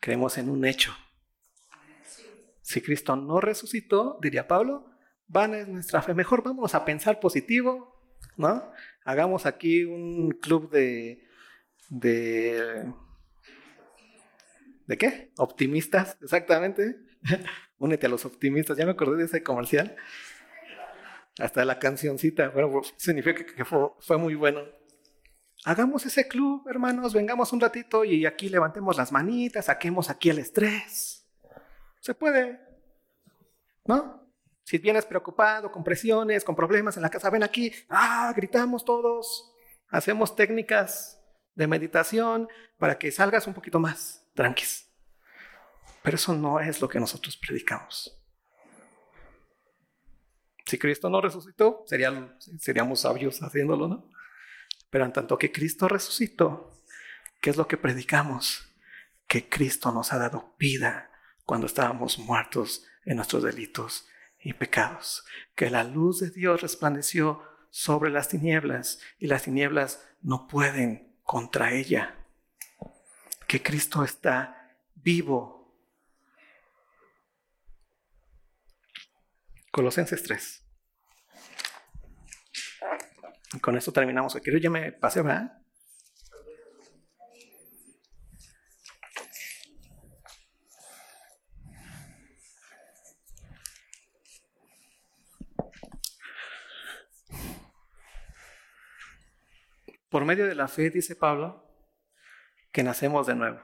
creemos 0.00 0.38
en 0.38 0.50
un 0.50 0.64
hecho. 0.64 0.92
Si 2.62 2.80
Cristo 2.80 3.16
no 3.16 3.40
resucitó, 3.40 4.18
diría 4.20 4.48
Pablo, 4.48 4.90
van 5.28 5.54
es 5.54 5.68
nuestra 5.68 6.02
fe. 6.02 6.12
Mejor 6.12 6.42
vamos 6.42 6.74
a 6.74 6.84
pensar 6.84 7.20
positivo, 7.20 8.16
¿no? 8.36 8.70
Hagamos 9.04 9.46
aquí 9.46 9.84
un 9.84 10.30
club 10.32 10.70
de, 10.70 11.26
de, 11.88 12.92
¿de 14.86 14.98
qué? 14.98 15.32
Optimistas, 15.36 16.18
exactamente. 16.20 16.96
Únete 17.80 18.06
a 18.06 18.10
los 18.10 18.26
optimistas, 18.26 18.76
ya 18.76 18.84
me 18.84 18.92
acordé 18.92 19.16
de 19.16 19.24
ese 19.24 19.42
comercial. 19.42 19.96
Hasta 21.38 21.64
la 21.64 21.78
cancioncita, 21.78 22.50
bueno, 22.50 22.70
pues, 22.70 22.92
significa 22.98 23.44
que 23.44 23.64
fue, 23.64 24.18
muy 24.18 24.34
bueno. 24.34 24.60
Hagamos 25.64 26.04
ese 26.04 26.28
club, 26.28 26.68
hermanos, 26.68 27.14
vengamos 27.14 27.54
un 27.54 27.60
ratito 27.60 28.04
y 28.04 28.26
aquí 28.26 28.50
levantemos 28.50 28.98
las 28.98 29.12
manitas, 29.12 29.64
saquemos 29.64 30.10
aquí 30.10 30.28
el 30.28 30.40
estrés. 30.40 31.26
Se 32.00 32.12
puede, 32.14 32.60
¿no? 33.86 34.30
Si 34.62 34.76
vienes 34.76 35.06
preocupado, 35.06 35.72
con 35.72 35.82
presiones, 35.82 36.44
con 36.44 36.54
problemas 36.54 36.98
en 36.98 37.02
la 37.02 37.08
casa, 37.08 37.30
ven 37.30 37.42
aquí, 37.42 37.72
ah, 37.88 38.30
gritamos 38.36 38.84
todos, 38.84 39.54
hacemos 39.88 40.36
técnicas 40.36 41.18
de 41.54 41.66
meditación 41.66 42.46
para 42.76 42.98
que 42.98 43.10
salgas 43.10 43.46
un 43.46 43.54
poquito 43.54 43.80
más 43.80 44.28
tranquis. 44.34 44.89
Pero 46.02 46.16
eso 46.16 46.34
no 46.34 46.60
es 46.60 46.80
lo 46.80 46.88
que 46.88 47.00
nosotros 47.00 47.36
predicamos. 47.36 48.16
Si 50.66 50.78
Cristo 50.78 51.10
no 51.10 51.20
resucitó, 51.20 51.84
seríamos 51.86 53.00
sabios 53.00 53.42
haciéndolo, 53.42 53.88
¿no? 53.88 54.10
Pero 54.88 55.04
en 55.04 55.12
tanto 55.12 55.36
que 55.36 55.52
Cristo 55.52 55.88
resucitó, 55.88 56.72
¿qué 57.40 57.50
es 57.50 57.56
lo 57.56 57.66
que 57.66 57.76
predicamos? 57.76 58.72
Que 59.26 59.48
Cristo 59.48 59.92
nos 59.92 60.12
ha 60.12 60.18
dado 60.18 60.54
vida 60.58 61.10
cuando 61.44 61.66
estábamos 61.66 62.18
muertos 62.18 62.86
en 63.04 63.16
nuestros 63.16 63.42
delitos 63.42 64.06
y 64.42 64.52
pecados, 64.52 65.24
que 65.54 65.70
la 65.70 65.84
luz 65.84 66.20
de 66.20 66.30
Dios 66.30 66.62
resplandeció 66.62 67.42
sobre 67.70 68.10
las 68.10 68.28
tinieblas 68.28 69.00
y 69.18 69.26
las 69.26 69.42
tinieblas 69.42 70.04
no 70.22 70.46
pueden 70.46 71.16
contra 71.22 71.72
ella, 71.72 72.16
que 73.46 73.62
Cristo 73.62 74.04
está 74.04 74.76
vivo. 74.94 75.59
Colosenses 79.70 80.22
3. 80.22 80.66
Y 83.54 83.60
con 83.60 83.76
esto 83.76 83.92
terminamos. 83.92 84.34
Quiero 84.42 84.58
ya 84.58 84.70
me 84.70 84.92
pasé, 84.92 85.22
¿verdad? 85.22 85.56
Por 100.08 100.24
medio 100.24 100.46
de 100.46 100.56
la 100.56 100.66
fe, 100.66 100.90
dice 100.90 101.14
Pablo, 101.14 101.64
que 102.72 102.82
nacemos 102.82 103.28
de 103.28 103.36
nuevo. 103.36 103.60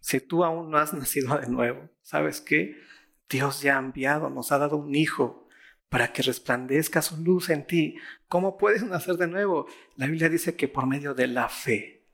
Si 0.00 0.20
tú 0.20 0.42
aún 0.42 0.70
no 0.70 0.78
has 0.78 0.94
nacido 0.94 1.36
de 1.38 1.48
nuevo, 1.48 1.90
¿sabes 2.00 2.40
qué? 2.40 2.80
Dios 3.28 3.62
ya 3.62 3.76
ha 3.76 3.78
enviado, 3.78 4.30
nos 4.30 4.52
ha 4.52 4.58
dado 4.58 4.76
un 4.76 4.94
hijo 4.94 5.48
para 5.88 6.12
que 6.12 6.22
resplandezca 6.22 7.02
su 7.02 7.16
luz 7.22 7.50
en 7.50 7.66
ti. 7.66 7.96
¿Cómo 8.28 8.56
puedes 8.56 8.82
nacer 8.82 9.16
de 9.16 9.26
nuevo? 9.26 9.66
La 9.96 10.06
Biblia 10.06 10.28
dice 10.28 10.56
que 10.56 10.68
por 10.68 10.86
medio 10.86 11.14
de 11.14 11.26
la 11.26 11.48
fe. 11.48 12.06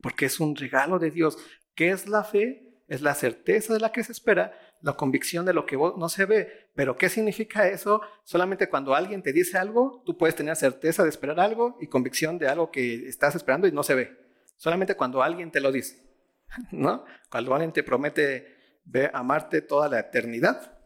Porque 0.00 0.26
es 0.26 0.40
un 0.40 0.56
regalo 0.56 0.98
de 0.98 1.10
Dios. 1.10 1.38
¿Qué 1.74 1.90
es 1.90 2.08
la 2.08 2.24
fe? 2.24 2.82
Es 2.88 3.02
la 3.02 3.14
certeza 3.14 3.72
de 3.72 3.80
la 3.80 3.92
que 3.92 4.04
se 4.04 4.12
espera 4.12 4.52
la 4.82 4.94
convicción 4.94 5.46
de 5.46 5.54
lo 5.54 5.64
que 5.64 5.76
no 5.76 6.08
se 6.08 6.24
ve. 6.24 6.70
Pero 6.74 6.96
¿qué 6.96 7.08
significa 7.08 7.68
eso? 7.68 8.02
Solamente 8.24 8.68
cuando 8.68 8.94
alguien 8.94 9.22
te 9.22 9.32
dice 9.32 9.56
algo, 9.56 10.02
tú 10.04 10.18
puedes 10.18 10.34
tener 10.34 10.56
certeza 10.56 11.04
de 11.04 11.08
esperar 11.08 11.38
algo 11.40 11.78
y 11.80 11.86
convicción 11.86 12.38
de 12.38 12.48
algo 12.48 12.70
que 12.70 13.08
estás 13.08 13.34
esperando 13.36 13.66
y 13.66 13.72
no 13.72 13.82
se 13.82 13.94
ve. 13.94 14.18
Solamente 14.56 14.96
cuando 14.96 15.22
alguien 15.22 15.50
te 15.50 15.60
lo 15.60 15.70
dice. 15.70 16.02
¿no? 16.70 17.04
Cuando 17.30 17.54
alguien 17.54 17.72
te 17.72 17.82
promete 17.82 18.61
amarte 19.12 19.62
toda 19.62 19.88
la 19.88 20.00
eternidad, 20.00 20.78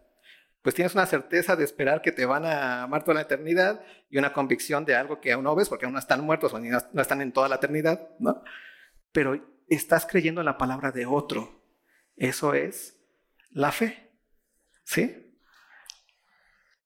pues 0.62 0.74
tienes 0.74 0.94
una 0.94 1.06
certeza 1.06 1.54
de 1.54 1.62
esperar 1.62 2.02
que 2.02 2.10
te 2.10 2.26
van 2.26 2.44
a 2.44 2.82
amar 2.82 3.04
toda 3.04 3.14
la 3.14 3.20
eternidad 3.20 3.84
y 4.10 4.18
una 4.18 4.32
convicción 4.32 4.84
de 4.84 4.96
algo 4.96 5.20
que 5.20 5.32
aún 5.32 5.44
no 5.44 5.54
ves 5.54 5.68
porque 5.68 5.84
aún 5.84 5.92
no 5.92 6.00
están 6.00 6.24
muertos 6.24 6.52
o 6.52 6.58
no 6.58 7.00
están 7.00 7.20
en 7.22 7.32
toda 7.32 7.48
la 7.48 7.54
eternidad, 7.56 8.10
¿no? 8.18 8.42
Pero 9.12 9.40
estás 9.68 10.06
creyendo 10.06 10.40
en 10.40 10.46
la 10.46 10.58
palabra 10.58 10.90
de 10.90 11.06
otro. 11.06 11.62
Eso 12.16 12.54
es 12.54 12.98
la 13.50 13.70
fe, 13.70 14.10
¿sí? 14.82 15.38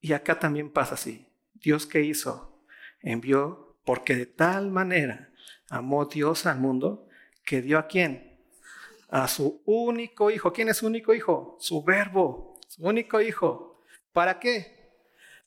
Y 0.00 0.12
acá 0.12 0.38
también 0.38 0.70
pasa 0.70 0.94
así. 0.94 1.32
Dios 1.54 1.86
qué 1.86 2.02
hizo? 2.02 2.62
Envió 3.00 3.78
porque 3.84 4.14
de 4.14 4.26
tal 4.26 4.70
manera 4.70 5.32
amó 5.70 6.04
Dios 6.04 6.46
al 6.46 6.58
mundo 6.58 7.08
que 7.44 7.62
dio 7.62 7.78
a 7.78 7.86
quién? 7.86 8.29
A 9.11 9.26
su 9.28 9.62
único 9.66 10.30
hijo. 10.30 10.52
¿Quién 10.52 10.68
es 10.68 10.78
su 10.78 10.86
único 10.86 11.12
hijo? 11.12 11.56
Su 11.61 11.82
verbo, 11.82 12.61
su 12.68 12.82
único 12.82 13.20
hijo. 13.20 13.82
¿Para 14.12 14.38
qué? 14.38 14.94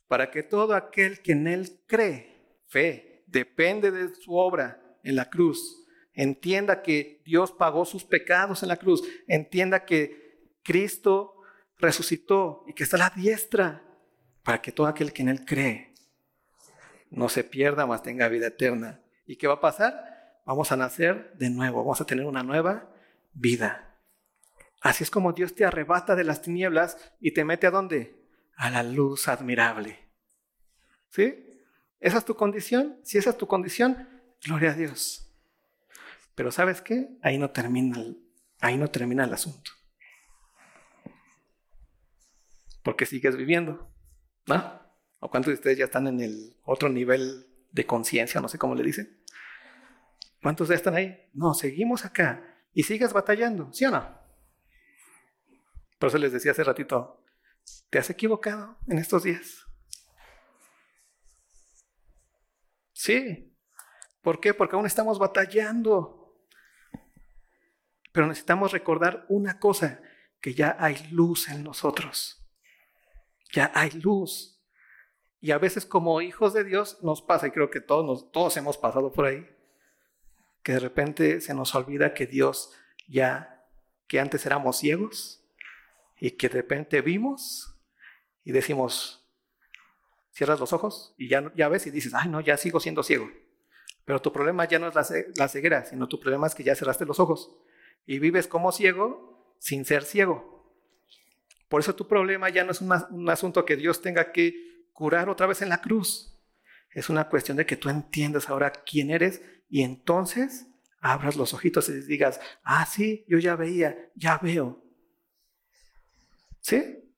Para 0.07 0.29
que 0.29 0.43
todo 0.43 0.75
aquel 0.75 1.21
que 1.21 1.31
en 1.31 1.47
él 1.47 1.81
cree, 1.87 2.59
fe, 2.67 3.23
depende 3.27 3.91
de 3.91 4.13
su 4.15 4.35
obra 4.35 4.97
en 5.03 5.15
la 5.15 5.29
cruz, 5.29 5.85
entienda 6.13 6.81
que 6.81 7.21
Dios 7.25 7.51
pagó 7.51 7.85
sus 7.85 8.03
pecados 8.03 8.63
en 8.63 8.69
la 8.69 8.77
cruz, 8.77 9.03
entienda 9.27 9.85
que 9.85 10.51
Cristo 10.63 11.35
resucitó 11.77 12.63
y 12.67 12.73
que 12.73 12.83
está 12.83 12.97
a 12.97 12.99
la 12.99 13.13
diestra, 13.15 13.81
para 14.43 14.61
que 14.61 14.71
todo 14.71 14.87
aquel 14.87 15.13
que 15.13 15.21
en 15.21 15.29
él 15.29 15.45
cree 15.45 15.93
no 17.09 17.29
se 17.29 17.43
pierda, 17.43 17.85
más 17.85 18.03
tenga 18.03 18.27
vida 18.27 18.47
eterna. 18.47 19.01
¿Y 19.25 19.37
qué 19.37 19.47
va 19.47 19.55
a 19.55 19.61
pasar? 19.61 20.41
Vamos 20.45 20.71
a 20.71 20.77
nacer 20.77 21.33
de 21.37 21.49
nuevo, 21.49 21.79
vamos 21.79 22.01
a 22.01 22.05
tener 22.05 22.25
una 22.25 22.43
nueva 22.43 22.92
vida. 23.33 23.99
Así 24.81 25.03
es 25.03 25.09
como 25.09 25.31
Dios 25.31 25.55
te 25.55 25.65
arrebata 25.65 26.15
de 26.15 26.25
las 26.25 26.41
tinieblas 26.41 26.97
y 27.19 27.33
te 27.33 27.45
mete 27.45 27.67
a 27.67 27.71
dónde? 27.71 28.27
A 28.57 28.69
la 28.69 28.83
luz 28.83 29.27
admirable. 29.27 30.11
¿Sí? 31.09 31.61
¿Esa 31.99 32.17
es 32.17 32.25
tu 32.25 32.35
condición? 32.35 32.99
Si 33.03 33.17
esa 33.17 33.29
es 33.29 33.37
tu 33.37 33.47
condición, 33.47 34.09
gloria 34.43 34.71
a 34.71 34.75
Dios. 34.75 35.33
Pero 36.35 36.51
¿sabes 36.51 36.81
qué? 36.81 37.17
Ahí 37.21 37.37
no 37.37 37.51
termina 37.51 37.97
el, 37.97 38.29
ahí 38.59 38.77
no 38.77 38.89
termina 38.89 39.23
el 39.23 39.33
asunto. 39.33 39.71
Porque 42.83 43.05
sigues 43.05 43.37
viviendo, 43.37 43.89
¿no? 44.47 44.81
¿O 45.19 45.29
cuántos 45.29 45.51
de 45.51 45.55
ustedes 45.55 45.77
ya 45.77 45.85
están 45.85 46.07
en 46.07 46.19
el 46.19 46.57
otro 46.63 46.89
nivel 46.89 47.47
de 47.71 47.85
conciencia, 47.85 48.41
no 48.41 48.49
sé 48.49 48.57
cómo 48.57 48.75
le 48.75 48.83
dicen? 48.83 49.23
¿Cuántos 50.41 50.67
ya 50.67 50.75
están 50.75 50.95
ahí? 50.95 51.29
No, 51.33 51.53
seguimos 51.53 52.03
acá 52.03 52.52
y 52.73 52.83
sigues 52.83 53.13
batallando, 53.13 53.71
¿sí 53.71 53.85
o 53.85 53.91
no? 53.91 54.19
Por 55.99 56.09
eso 56.09 56.17
les 56.17 56.33
decía 56.33 56.51
hace 56.51 56.63
ratito, 56.63 57.23
¿te 57.89 57.99
has 57.99 58.09
equivocado 58.09 58.77
en 58.87 58.97
estos 58.97 59.23
días? 59.23 59.65
Sí. 62.93 63.55
¿Por 64.21 64.39
qué? 64.39 64.53
Porque 64.53 64.75
aún 64.75 64.85
estamos 64.85 65.19
batallando. 65.19 66.37
Pero 68.11 68.27
necesitamos 68.27 68.71
recordar 68.71 69.25
una 69.29 69.59
cosa, 69.59 70.01
que 70.39 70.53
ya 70.53 70.75
hay 70.79 71.07
luz 71.11 71.49
en 71.49 71.63
nosotros. 71.63 72.45
Ya 73.53 73.71
hay 73.73 73.91
luz. 73.91 74.61
Y 75.39 75.51
a 75.51 75.57
veces 75.57 75.85
como 75.85 76.21
hijos 76.21 76.53
de 76.53 76.63
Dios 76.63 77.01
nos 77.03 77.21
pasa, 77.21 77.47
y 77.47 77.51
creo 77.51 77.69
que 77.69 77.81
todos, 77.81 78.31
todos 78.31 78.55
hemos 78.57 78.77
pasado 78.77 79.11
por 79.11 79.25
ahí, 79.25 79.45
que 80.63 80.73
de 80.73 80.79
repente 80.79 81.41
se 81.41 81.53
nos 81.53 81.75
olvida 81.75 82.13
que 82.13 82.25
Dios 82.25 82.71
ya, 83.07 83.65
que 84.07 84.19
antes 84.19 84.45
éramos 84.45 84.77
ciegos 84.77 85.43
y 86.19 86.31
que 86.31 86.47
de 86.47 86.55
repente 86.55 87.01
vimos 87.01 87.75
y 88.43 88.53
decimos, 88.53 89.29
cierras 90.31 90.59
los 90.59 90.73
ojos 90.73 91.13
y 91.17 91.27
ya, 91.27 91.51
ya 91.55 91.67
ves 91.67 91.85
y 91.85 91.91
dices, 91.91 92.13
ay 92.13 92.29
no, 92.29 92.39
ya 92.41 92.57
sigo 92.57 92.79
siendo 92.79 93.03
ciego. 93.03 93.29
Pero 94.05 94.21
tu 94.21 94.33
problema 94.33 94.65
ya 94.65 94.79
no 94.79 94.87
es 94.87 94.95
la, 95.37 95.47
ceguera, 95.47 95.85
sino 95.85 96.07
tu 96.07 96.19
problema 96.19 96.47
es 96.47 96.55
que 96.55 96.63
ya 96.63 96.75
cerraste 96.75 97.05
los 97.05 97.19
ojos 97.19 97.55
y 98.05 98.19
vives 98.19 98.47
como 98.47 98.71
ciego 98.71 99.55
sin 99.59 99.85
ser 99.85 100.03
ciego. 100.03 100.51
Por 101.69 101.81
eso 101.81 101.95
tu 101.95 102.07
problema 102.07 102.49
ya 102.49 102.63
no 102.63 102.71
es 102.71 102.81
un 102.81 103.29
asunto 103.29 103.65
que 103.65 103.77
Dios 103.77 104.01
tenga 104.01 104.31
que 104.31 104.87
curar 104.91 105.29
otra 105.29 105.47
vez 105.47 105.61
en 105.61 105.69
la 105.69 105.81
cruz. 105.81 106.37
Es 106.91 107.09
una 107.09 107.29
cuestión 107.29 107.57
de 107.57 107.65
que 107.65 107.77
tú 107.77 107.89
entiendas 107.89 108.49
ahora 108.49 108.71
quién 108.71 109.09
eres 109.09 109.41
y 109.73 109.81
entonces 109.81 110.67
abras 110.99 111.35
los 111.35 111.55
ojitos 111.55 111.89
y 111.89 111.93
digas, 112.01 112.39
ah, 112.63 112.85
sí, 112.85 113.25
yo 113.27 113.39
ya 113.39 113.55
veía, 113.55 114.11
ya 114.13 114.37
veo. 114.37 114.83
¿Sí? 116.59 117.11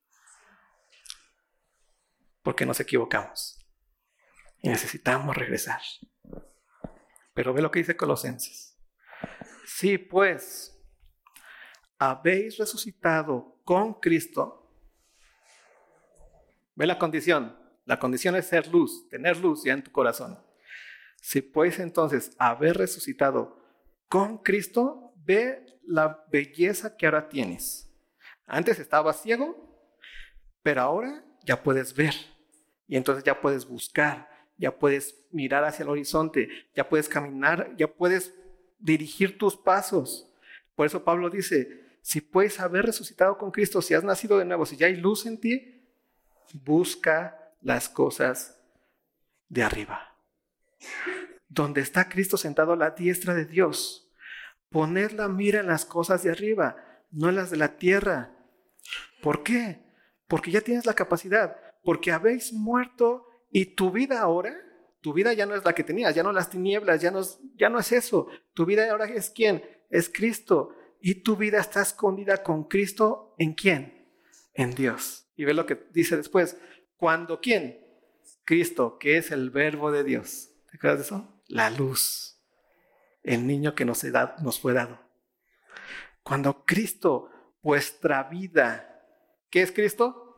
Porque 2.41 2.65
nos 2.65 2.79
equivocamos 2.79 3.59
y 4.61 4.69
necesitamos 4.69 5.35
regresar. 5.35 5.81
Pero 7.33 7.53
ve 7.53 7.61
lo 7.61 7.69
que 7.71 7.79
dice 7.79 7.97
Colosenses. 7.97 8.79
Sí, 9.67 9.97
pues, 9.97 10.81
habéis 11.99 12.57
resucitado 12.57 13.59
con 13.65 13.95
Cristo. 13.95 14.71
Ve 16.73 16.87
la 16.87 16.97
condición. 16.97 17.59
La 17.83 17.99
condición 17.99 18.37
es 18.37 18.47
ser 18.47 18.69
luz, 18.69 19.09
tener 19.09 19.35
luz 19.35 19.65
ya 19.65 19.73
en 19.73 19.83
tu 19.83 19.91
corazón. 19.91 20.44
Si 21.25 21.41
puedes 21.41 21.79
entonces 21.79 22.35
haber 22.37 22.77
resucitado 22.77 23.59
con 24.07 24.37
Cristo, 24.37 25.11
ve 25.25 25.65
la 25.83 26.23
belleza 26.31 26.95
que 26.95 27.07
ahora 27.07 27.29
tienes. 27.29 27.91
Antes 28.45 28.77
estabas 28.77 29.23
ciego, 29.23 29.89
pero 30.61 30.81
ahora 30.81 31.25
ya 31.43 31.63
puedes 31.63 31.95
ver. 31.95 32.13
Y 32.87 32.95
entonces 32.95 33.23
ya 33.23 33.41
puedes 33.41 33.67
buscar, 33.67 34.29
ya 34.59 34.77
puedes 34.77 35.25
mirar 35.31 35.63
hacia 35.63 35.81
el 35.81 35.89
horizonte, 35.89 36.47
ya 36.75 36.87
puedes 36.87 37.09
caminar, 37.09 37.75
ya 37.75 37.87
puedes 37.87 38.31
dirigir 38.77 39.39
tus 39.39 39.57
pasos. 39.57 40.31
Por 40.75 40.85
eso 40.85 41.03
Pablo 41.03 41.31
dice, 41.31 41.87
si 42.03 42.21
puedes 42.21 42.59
haber 42.59 42.85
resucitado 42.85 43.39
con 43.39 43.49
Cristo, 43.49 43.81
si 43.81 43.95
has 43.95 44.03
nacido 44.03 44.37
de 44.37 44.45
nuevo, 44.45 44.67
si 44.67 44.77
ya 44.77 44.85
hay 44.85 44.95
luz 44.95 45.25
en 45.25 45.39
ti, 45.39 45.89
busca 46.53 47.51
las 47.61 47.89
cosas 47.89 48.61
de 49.49 49.63
arriba. 49.63 50.14
Donde 51.47 51.81
está 51.81 52.09
Cristo 52.09 52.37
sentado 52.37 52.73
a 52.73 52.77
la 52.77 52.91
diestra 52.91 53.33
de 53.33 53.45
Dios. 53.45 54.11
Poner 54.69 55.13
la 55.13 55.27
mira 55.27 55.59
en 55.59 55.67
las 55.67 55.85
cosas 55.85 56.23
de 56.23 56.31
arriba, 56.31 56.75
no 57.11 57.29
en 57.29 57.35
las 57.35 57.51
de 57.51 57.57
la 57.57 57.77
tierra. 57.77 58.35
¿Por 59.21 59.43
qué? 59.43 59.79
Porque 60.27 60.51
ya 60.51 60.61
tienes 60.61 60.85
la 60.85 60.93
capacidad, 60.93 61.55
porque 61.83 62.11
habéis 62.11 62.51
muerto 62.51 63.27
y 63.51 63.65
tu 63.75 63.91
vida 63.91 64.19
ahora, 64.19 64.53
tu 65.01 65.13
vida 65.13 65.33
ya 65.33 65.45
no 65.45 65.55
es 65.55 65.63
la 65.63 65.73
que 65.73 65.83
tenías, 65.83 66.15
ya 66.15 66.23
no 66.23 66.31
las 66.31 66.49
tinieblas, 66.49 67.01
ya 67.01 67.11
no 67.11 67.19
es, 67.19 67.39
ya 67.55 67.69
no 67.69 67.79
es 67.79 67.91
eso. 67.91 68.27
Tu 68.53 68.65
vida 68.65 68.89
ahora 68.89 69.05
es 69.05 69.29
quién? 69.29 69.63
Es 69.89 70.09
Cristo. 70.09 70.75
Y 70.99 71.21
tu 71.21 71.35
vida 71.35 71.59
está 71.59 71.81
escondida 71.83 72.41
con 72.41 72.63
Cristo 72.63 73.35
en 73.37 73.53
quién? 73.53 74.09
En 74.53 74.71
Dios. 74.71 75.29
Y 75.35 75.45
ve 75.45 75.53
lo 75.53 75.65
que 75.65 75.87
dice 75.91 76.17
después, 76.17 76.57
cuando 76.97 77.39
quién? 77.39 77.79
Cristo, 78.43 78.97
que 78.99 79.17
es 79.17 79.31
el 79.31 79.51
verbo 79.51 79.91
de 79.91 80.03
Dios. 80.03 80.54
¿Te 80.75 80.77
acuerdas 80.77 80.99
de 80.99 81.05
eso? 81.05 81.41
La 81.47 81.69
luz. 81.69 82.37
El 83.23 83.47
niño 83.47 83.73
que 83.73 83.85
nos, 83.85 84.03
nos 84.43 84.59
fue 84.59 84.73
dado. 84.73 84.99
Cuando 86.21 86.65
Cristo, 86.65 87.29
vuestra 87.61 88.23
vida, 88.23 89.01
¿qué 89.49 89.61
es 89.61 89.71
Cristo? 89.71 90.37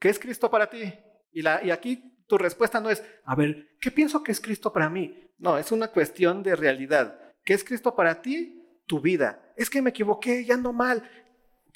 ¿Qué 0.00 0.08
es 0.08 0.18
Cristo 0.18 0.50
para 0.50 0.68
ti? 0.68 0.92
Y, 1.30 1.42
y 1.42 1.70
aquí 1.70 2.24
tu 2.26 2.36
respuesta 2.36 2.80
no 2.80 2.90
es, 2.90 3.00
a 3.24 3.36
ver, 3.36 3.76
¿qué 3.80 3.92
pienso 3.92 4.24
que 4.24 4.32
es 4.32 4.40
Cristo 4.40 4.72
para 4.72 4.90
mí? 4.90 5.30
No, 5.38 5.56
es 5.56 5.70
una 5.70 5.86
cuestión 5.92 6.42
de 6.42 6.56
realidad. 6.56 7.32
¿Qué 7.44 7.54
es 7.54 7.62
Cristo 7.62 7.94
para 7.94 8.22
ti? 8.22 8.60
Tu 8.86 9.00
vida. 9.00 9.52
Es 9.54 9.70
que 9.70 9.80
me 9.80 9.90
equivoqué, 9.90 10.44
ya 10.44 10.54
ando 10.54 10.72
mal. 10.72 11.08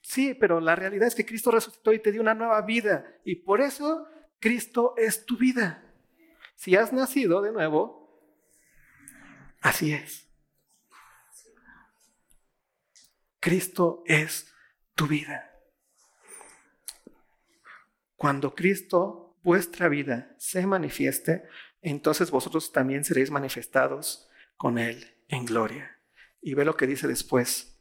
Sí, 0.03 0.35
pero 0.35 0.59
la 0.59 0.75
realidad 0.75 1.07
es 1.07 1.15
que 1.15 1.27
Cristo 1.27 1.53
resucitó 1.53 1.93
y 1.93 2.01
te 2.01 2.11
dio 2.11 2.21
una 2.21 2.35
nueva 2.35 2.61
vida. 2.63 3.07
Y 3.25 3.37
por 3.37 3.61
eso 3.61 4.09
Cristo 4.41 4.95
es 4.97 5.25
tu 5.25 5.39
vida. 5.39 5.87
Si 6.61 6.77
has 6.77 6.93
nacido 6.93 7.41
de 7.41 7.53
nuevo, 7.53 8.23
así 9.63 9.95
es. 9.95 10.29
Cristo 13.41 14.03
es 14.05 14.53
tu 14.95 15.07
vida. 15.07 15.59
Cuando 18.15 18.55
Cristo, 18.55 19.39
vuestra 19.43 19.89
vida, 19.89 20.35
se 20.37 20.67
manifieste, 20.67 21.45
entonces 21.81 22.31
vosotros 22.31 22.73
también 22.73 23.05
seréis 23.05 23.31
manifestados 23.31 24.29
con 24.59 24.77
Él 24.77 25.17
en 25.29 25.47
gloria. 25.47 25.99
Y 26.43 26.53
ve 26.53 26.67
lo 26.67 26.77
que 26.77 26.87
dice 26.87 27.09
después. 27.09 27.81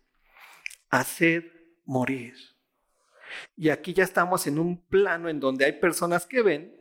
Haced 0.89 1.43
morir. 1.83 2.33
Y 3.57 3.71
aquí 3.71 3.93
ya 3.93 4.05
estamos 4.05 4.47
en 4.47 4.57
un 4.57 4.87
plano 4.87 5.27
en 5.27 5.41
donde 5.41 5.65
hay 5.65 5.81
personas 5.81 6.25
que 6.25 6.41
ven 6.41 6.78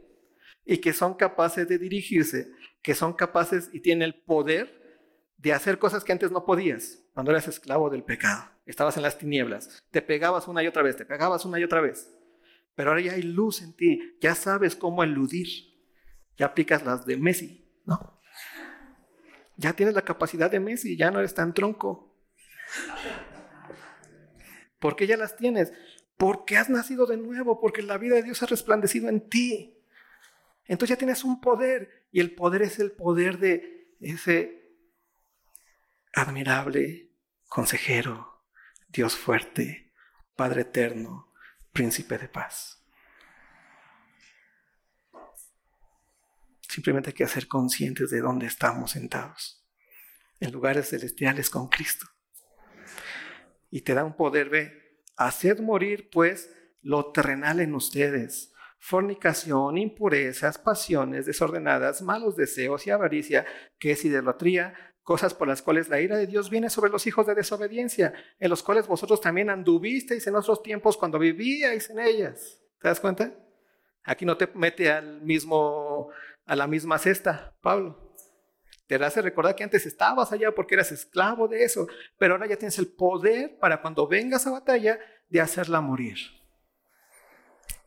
y 0.71 0.79
que 0.79 0.93
son 0.93 1.15
capaces 1.15 1.67
de 1.67 1.79
dirigirse, 1.79 2.53
que 2.83 2.95
son 2.95 3.15
capaces 3.15 3.71
y 3.73 3.81
tienen 3.81 4.03
el 4.03 4.15
poder 4.15 4.79
de 5.39 5.55
hacer 5.55 5.79
cosas 5.79 6.05
que 6.05 6.13
antes 6.13 6.31
no 6.31 6.45
podías, 6.45 6.99
cuando 7.15 7.31
eras 7.31 7.49
esclavo 7.49 7.89
del 7.89 8.05
pecado. 8.05 8.45
Estabas 8.67 8.99
en 8.99 9.03
las 9.03 9.17
tinieblas, 9.17 9.83
te 9.91 10.03
pegabas 10.03 10.47
una 10.47 10.63
y 10.63 10.67
otra 10.67 10.83
vez, 10.83 10.95
te 10.95 11.07
pegabas 11.07 11.47
una 11.47 11.59
y 11.59 11.65
otra 11.65 11.81
vez. 11.81 12.15
Pero 12.75 12.91
ahora 12.91 13.01
ya 13.01 13.13
hay 13.13 13.23
luz 13.23 13.63
en 13.63 13.75
ti, 13.75 14.19
ya 14.21 14.35
sabes 14.35 14.77
cómo 14.77 15.03
eludir. 15.03 15.49
Ya 16.37 16.47
aplicas 16.47 16.85
las 16.85 17.07
de 17.07 17.17
Messi, 17.17 17.67
¿no? 17.87 18.21
Ya 19.57 19.73
tienes 19.73 19.95
la 19.95 20.03
capacidad 20.03 20.51
de 20.51 20.61
Messi, 20.61 20.99
ya 20.99 21.11
no 21.11 21.19
eres 21.19 21.33
tan 21.33 21.55
tronco. 21.55 22.15
¿Por 24.79 24.97
qué 24.97 25.07
ya 25.07 25.17
las 25.17 25.35
tienes? 25.35 25.73
Porque 26.19 26.59
has 26.59 26.69
nacido 26.69 27.07
de 27.07 27.17
nuevo, 27.17 27.59
porque 27.59 27.81
la 27.81 27.97
vida 27.97 28.17
de 28.17 28.23
Dios 28.23 28.43
ha 28.43 28.47
resplandecido 28.47 29.09
en 29.09 29.31
ti. 29.31 29.78
Entonces 30.69 30.95
ya 30.95 30.99
tienes 30.99 31.25
un 31.25 31.41
poder 31.41 32.07
y 32.13 32.21
el 32.21 32.35
poder 32.35 32.63
es 32.63 32.79
el 32.79 32.93
poder 32.93 33.39
de 33.39 33.97
ese 34.01 34.77
admirable 36.13 37.11
consejero, 37.49 38.45
Dios 38.89 39.17
fuerte, 39.17 39.93
Padre 40.37 40.61
eterno, 40.61 41.33
príncipe 41.73 42.19
de 42.19 42.29
paz. 42.29 42.85
Simplemente 46.69 47.11
hay 47.11 47.15
que 47.15 47.27
ser 47.27 47.49
conscientes 47.49 48.11
de 48.11 48.21
dónde 48.21 48.47
estamos 48.47 48.93
sentados, 48.93 49.67
en 50.39 50.53
lugares 50.53 50.91
celestiales 50.91 51.49
con 51.49 51.69
Cristo. 51.69 52.07
Y 53.71 53.81
te 53.81 53.95
da 53.95 54.05
un 54.05 54.15
poder, 54.15 54.51
ve, 54.51 55.03
hacer 55.17 55.63
morir 55.63 56.11
pues 56.11 56.55
lo 56.83 57.11
terrenal 57.11 57.61
en 57.61 57.75
ustedes, 57.75 58.53
fornicación, 58.79 59.77
impurezas, 59.79 60.59
pasiones 60.59 61.27
desordenadas, 61.27 62.03
malos 62.03 62.37
deseos 62.37 62.87
y 62.87 62.91
avaricia, 62.91 63.45
que 63.79 63.93
es 63.93 64.05
idolatría, 64.05 64.75
cosas 65.03 65.35
por 65.35 65.49
las 65.49 65.63
cuales 65.63 65.89
la 65.89 66.01
ira 66.01 66.17
de 66.17 66.27
Dios 66.27 66.51
viene 66.51 66.71
sobre 66.71 66.91
los 66.91 67.07
hijos 67.07 67.27
de 67.27 67.35
desobediencia, 67.35 68.13
en 68.39 68.51
los 68.51 68.63
cuales 68.63 68.87
vosotros 68.87 69.21
también 69.21 69.51
anduvisteis 69.51 70.27
en 70.27 70.37
otros 70.37 70.63
tiempos 70.63 70.97
cuando 70.97 71.19
vivíais 71.19 71.91
en 71.91 71.99
ellas. 71.99 72.63
¿Te 72.81 72.89
das 72.89 73.01
cuenta? 73.01 73.35
Aquí 74.05 74.25
no 74.25 74.37
te 74.37 74.49
mete 74.55 74.91
al 74.91 75.23
mismo, 75.23 76.11
a 76.47 76.55
la 76.55 76.67
misma 76.67 76.99
cesta, 76.99 77.57
Pablo. 77.61 78.15
Te 78.87 78.95
hace 78.97 79.21
recordar 79.21 79.55
que 79.55 79.65
antes 79.65 79.85
estabas 79.85 80.33
allá 80.33 80.55
porque 80.55 80.75
eras 80.75 80.93
esclavo 80.93 81.47
de 81.47 81.63
eso, 81.63 81.87
pero 82.19 82.35
ahora 82.35 82.47
ya 82.47 82.57
tienes 82.57 82.79
el 82.79 82.89
poder 82.89 83.59
para 83.59 83.83
cuando 83.83 84.07
vengas 84.07 84.47
a 84.47 84.51
batalla 84.51 84.99
de 85.29 85.41
hacerla 85.41 85.83
morir. 85.83 86.17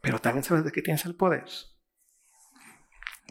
Pero 0.02 0.20
también 0.20 0.44
sabes 0.44 0.64
de 0.64 0.72
que 0.72 0.82
tienes 0.82 1.06
el 1.06 1.16
poder. 1.16 1.46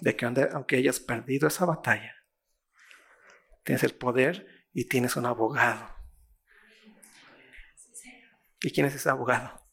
De 0.00 0.16
que 0.16 0.24
aunque 0.24 0.76
hayas 0.76 1.00
perdido 1.00 1.48
esa 1.48 1.66
batalla, 1.66 2.14
tienes 3.64 3.82
el 3.82 3.94
poder 3.94 4.68
y 4.72 4.86
tienes 4.86 5.16
un 5.16 5.26
abogado. 5.26 5.94
¿Y 8.62 8.70
quién 8.72 8.86
es 8.86 8.94
ese 8.94 9.08
abogado? 9.08 9.66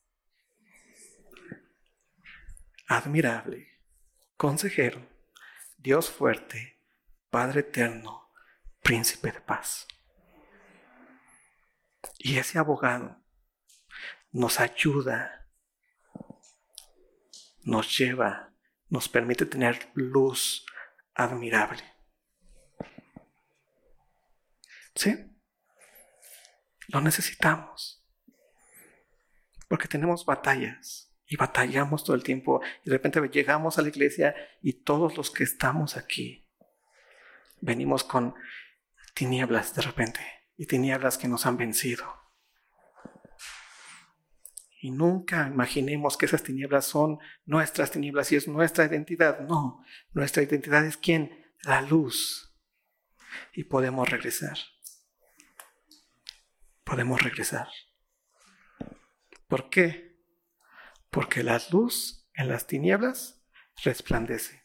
Admirable, 2.88 3.82
consejero, 4.38 5.06
Dios 5.78 6.10
fuerte, 6.10 6.82
Padre 7.30 7.60
eterno, 7.60 8.32
príncipe 8.82 9.32
de 9.32 9.42
paz. 9.42 9.88
Y 12.18 12.38
ese 12.38 12.58
abogado 12.58 13.22
nos 14.32 14.60
ayuda 14.62 15.37
nos 17.68 17.98
lleva, 17.98 18.54
nos 18.88 19.10
permite 19.10 19.46
tener 19.46 19.92
luz 19.94 20.66
admirable. 21.14 21.84
¿Sí? 24.96 25.16
Lo 26.88 27.02
necesitamos. 27.02 28.06
Porque 29.68 29.90
tenemos 29.90 30.26
batallas 30.26 31.14
y 31.28 31.36
batallamos 31.36 32.06
todo 32.06 32.16
el 32.16 32.24
tiempo 32.24 32.62
y 32.86 32.90
de 32.90 32.96
repente 32.96 33.20
llegamos 33.28 33.78
a 33.78 33.82
la 33.82 33.90
iglesia 33.90 34.34
y 34.62 34.84
todos 34.84 35.18
los 35.18 35.30
que 35.30 35.44
estamos 35.44 35.98
aquí 35.98 36.48
venimos 37.60 38.06
con 38.06 38.34
tinieblas 39.14 39.76
de 39.76 39.82
repente 39.82 40.22
y 40.56 40.68
tinieblas 40.68 41.18
que 41.18 41.28
nos 41.28 41.46
han 41.46 41.58
vencido. 41.58 42.27
Y 44.88 44.92
nunca 44.92 45.48
imaginemos 45.48 46.16
que 46.16 46.28
esas 46.28 46.44
tinieblas 46.44 46.86
son 46.86 47.20
nuestras 47.46 47.92
tinieblas 47.92 48.32
y 48.32 48.38
es 48.38 48.48
nuestra 48.48 48.86
identidad. 48.86 49.42
No, 49.42 49.84
nuestra 50.14 50.44
identidad 50.44 50.86
es 50.86 50.96
quién? 50.96 51.46
La 51.64 51.82
luz. 51.82 52.58
Y 53.52 53.66
podemos 53.66 54.10
regresar. 54.10 54.58
Podemos 56.86 57.22
regresar. 57.22 57.68
¿Por 59.50 59.70
qué? 59.70 60.22
Porque 61.10 61.44
la 61.44 61.62
luz 61.70 62.26
en 62.34 62.48
las 62.48 62.66
tinieblas 62.66 63.44
resplandece. 63.84 64.64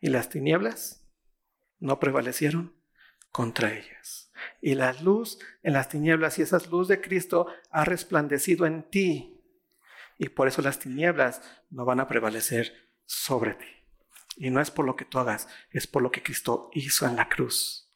Y 0.00 0.10
las 0.10 0.28
tinieblas 0.28 1.04
no 1.80 1.98
prevalecieron 1.98 2.80
contra 3.32 3.74
ellas. 3.74 4.30
Y 4.60 4.74
la 4.74 4.92
luz 4.92 5.38
en 5.62 5.72
las 5.72 5.88
tinieblas 5.88 6.38
y 6.38 6.42
esa 6.42 6.58
luz 6.70 6.88
de 6.88 7.00
Cristo 7.00 7.46
ha 7.70 7.84
resplandecido 7.84 8.66
en 8.66 8.88
ti. 8.90 9.40
Y 10.18 10.28
por 10.28 10.48
eso 10.48 10.62
las 10.62 10.78
tinieblas 10.78 11.42
no 11.70 11.84
van 11.84 12.00
a 12.00 12.06
prevalecer 12.06 12.90
sobre 13.04 13.54
ti. 13.54 13.66
Y 14.36 14.50
no 14.50 14.60
es 14.60 14.70
por 14.70 14.86
lo 14.86 14.96
que 14.96 15.04
tú 15.04 15.18
hagas, 15.18 15.48
es 15.70 15.86
por 15.86 16.02
lo 16.02 16.10
que 16.10 16.22
Cristo 16.22 16.70
hizo 16.72 17.06
en 17.06 17.16
la 17.16 17.28
cruz. 17.28 17.92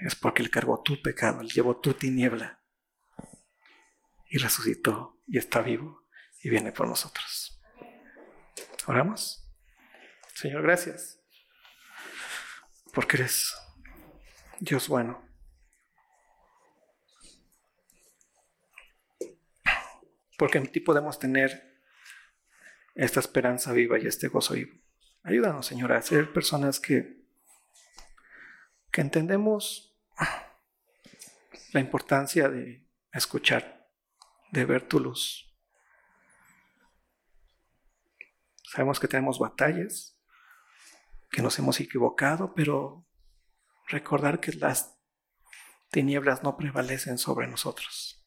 Es 0.00 0.14
porque 0.14 0.42
Él 0.42 0.50
cargó 0.50 0.82
tu 0.82 1.00
pecado, 1.02 1.40
Él 1.40 1.48
llevó 1.48 1.78
tu 1.78 1.94
tiniebla. 1.94 2.62
Y 4.30 4.38
resucitó 4.38 5.20
y 5.26 5.38
está 5.38 5.62
vivo 5.62 6.06
y 6.42 6.50
viene 6.50 6.72
por 6.72 6.86
nosotros. 6.86 7.60
Oramos. 8.86 9.44
Señor, 10.34 10.62
gracias. 10.62 11.20
Porque 12.92 13.16
eres 13.16 13.54
Dios 14.60 14.88
bueno. 14.88 15.22
Porque 20.36 20.58
en 20.58 20.70
ti 20.70 20.80
podemos 20.80 21.18
tener 21.18 21.80
esta 22.94 23.20
esperanza 23.20 23.72
viva 23.72 23.98
y 23.98 24.06
este 24.06 24.28
gozo 24.28 24.54
vivo. 24.54 24.72
Ayúdanos, 25.22 25.66
Señor, 25.66 25.92
a 25.92 26.02
ser 26.02 26.32
personas 26.32 26.80
que, 26.80 27.24
que 28.90 29.00
entendemos 29.00 29.96
la 31.72 31.80
importancia 31.80 32.48
de 32.48 32.88
escuchar, 33.12 33.88
de 34.52 34.64
ver 34.64 34.86
tu 34.88 35.00
luz. 35.00 35.56
Sabemos 38.64 39.00
que 39.00 39.08
tenemos 39.08 39.38
batallas, 39.38 40.20
que 41.30 41.42
nos 41.42 41.58
hemos 41.58 41.80
equivocado, 41.80 42.54
pero 42.54 43.07
recordar 43.88 44.40
que 44.40 44.52
las 44.52 44.98
tinieblas 45.90 46.42
no 46.42 46.56
prevalecen 46.56 47.18
sobre 47.18 47.46
nosotros, 47.46 48.24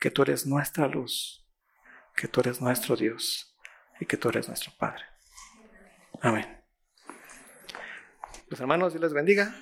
que 0.00 0.10
tú 0.10 0.22
eres 0.22 0.46
nuestra 0.46 0.86
luz, 0.86 1.46
que 2.14 2.28
tú 2.28 2.40
eres 2.40 2.60
nuestro 2.60 2.96
Dios 2.96 3.56
y 4.00 4.06
que 4.06 4.16
tú 4.16 4.28
eres 4.28 4.48
nuestro 4.48 4.72
Padre. 4.78 5.04
Amén. 6.20 6.62
Los 8.48 8.60
hermanos, 8.60 8.92
Dios 8.92 9.02
les 9.02 9.12
bendiga. 9.12 9.54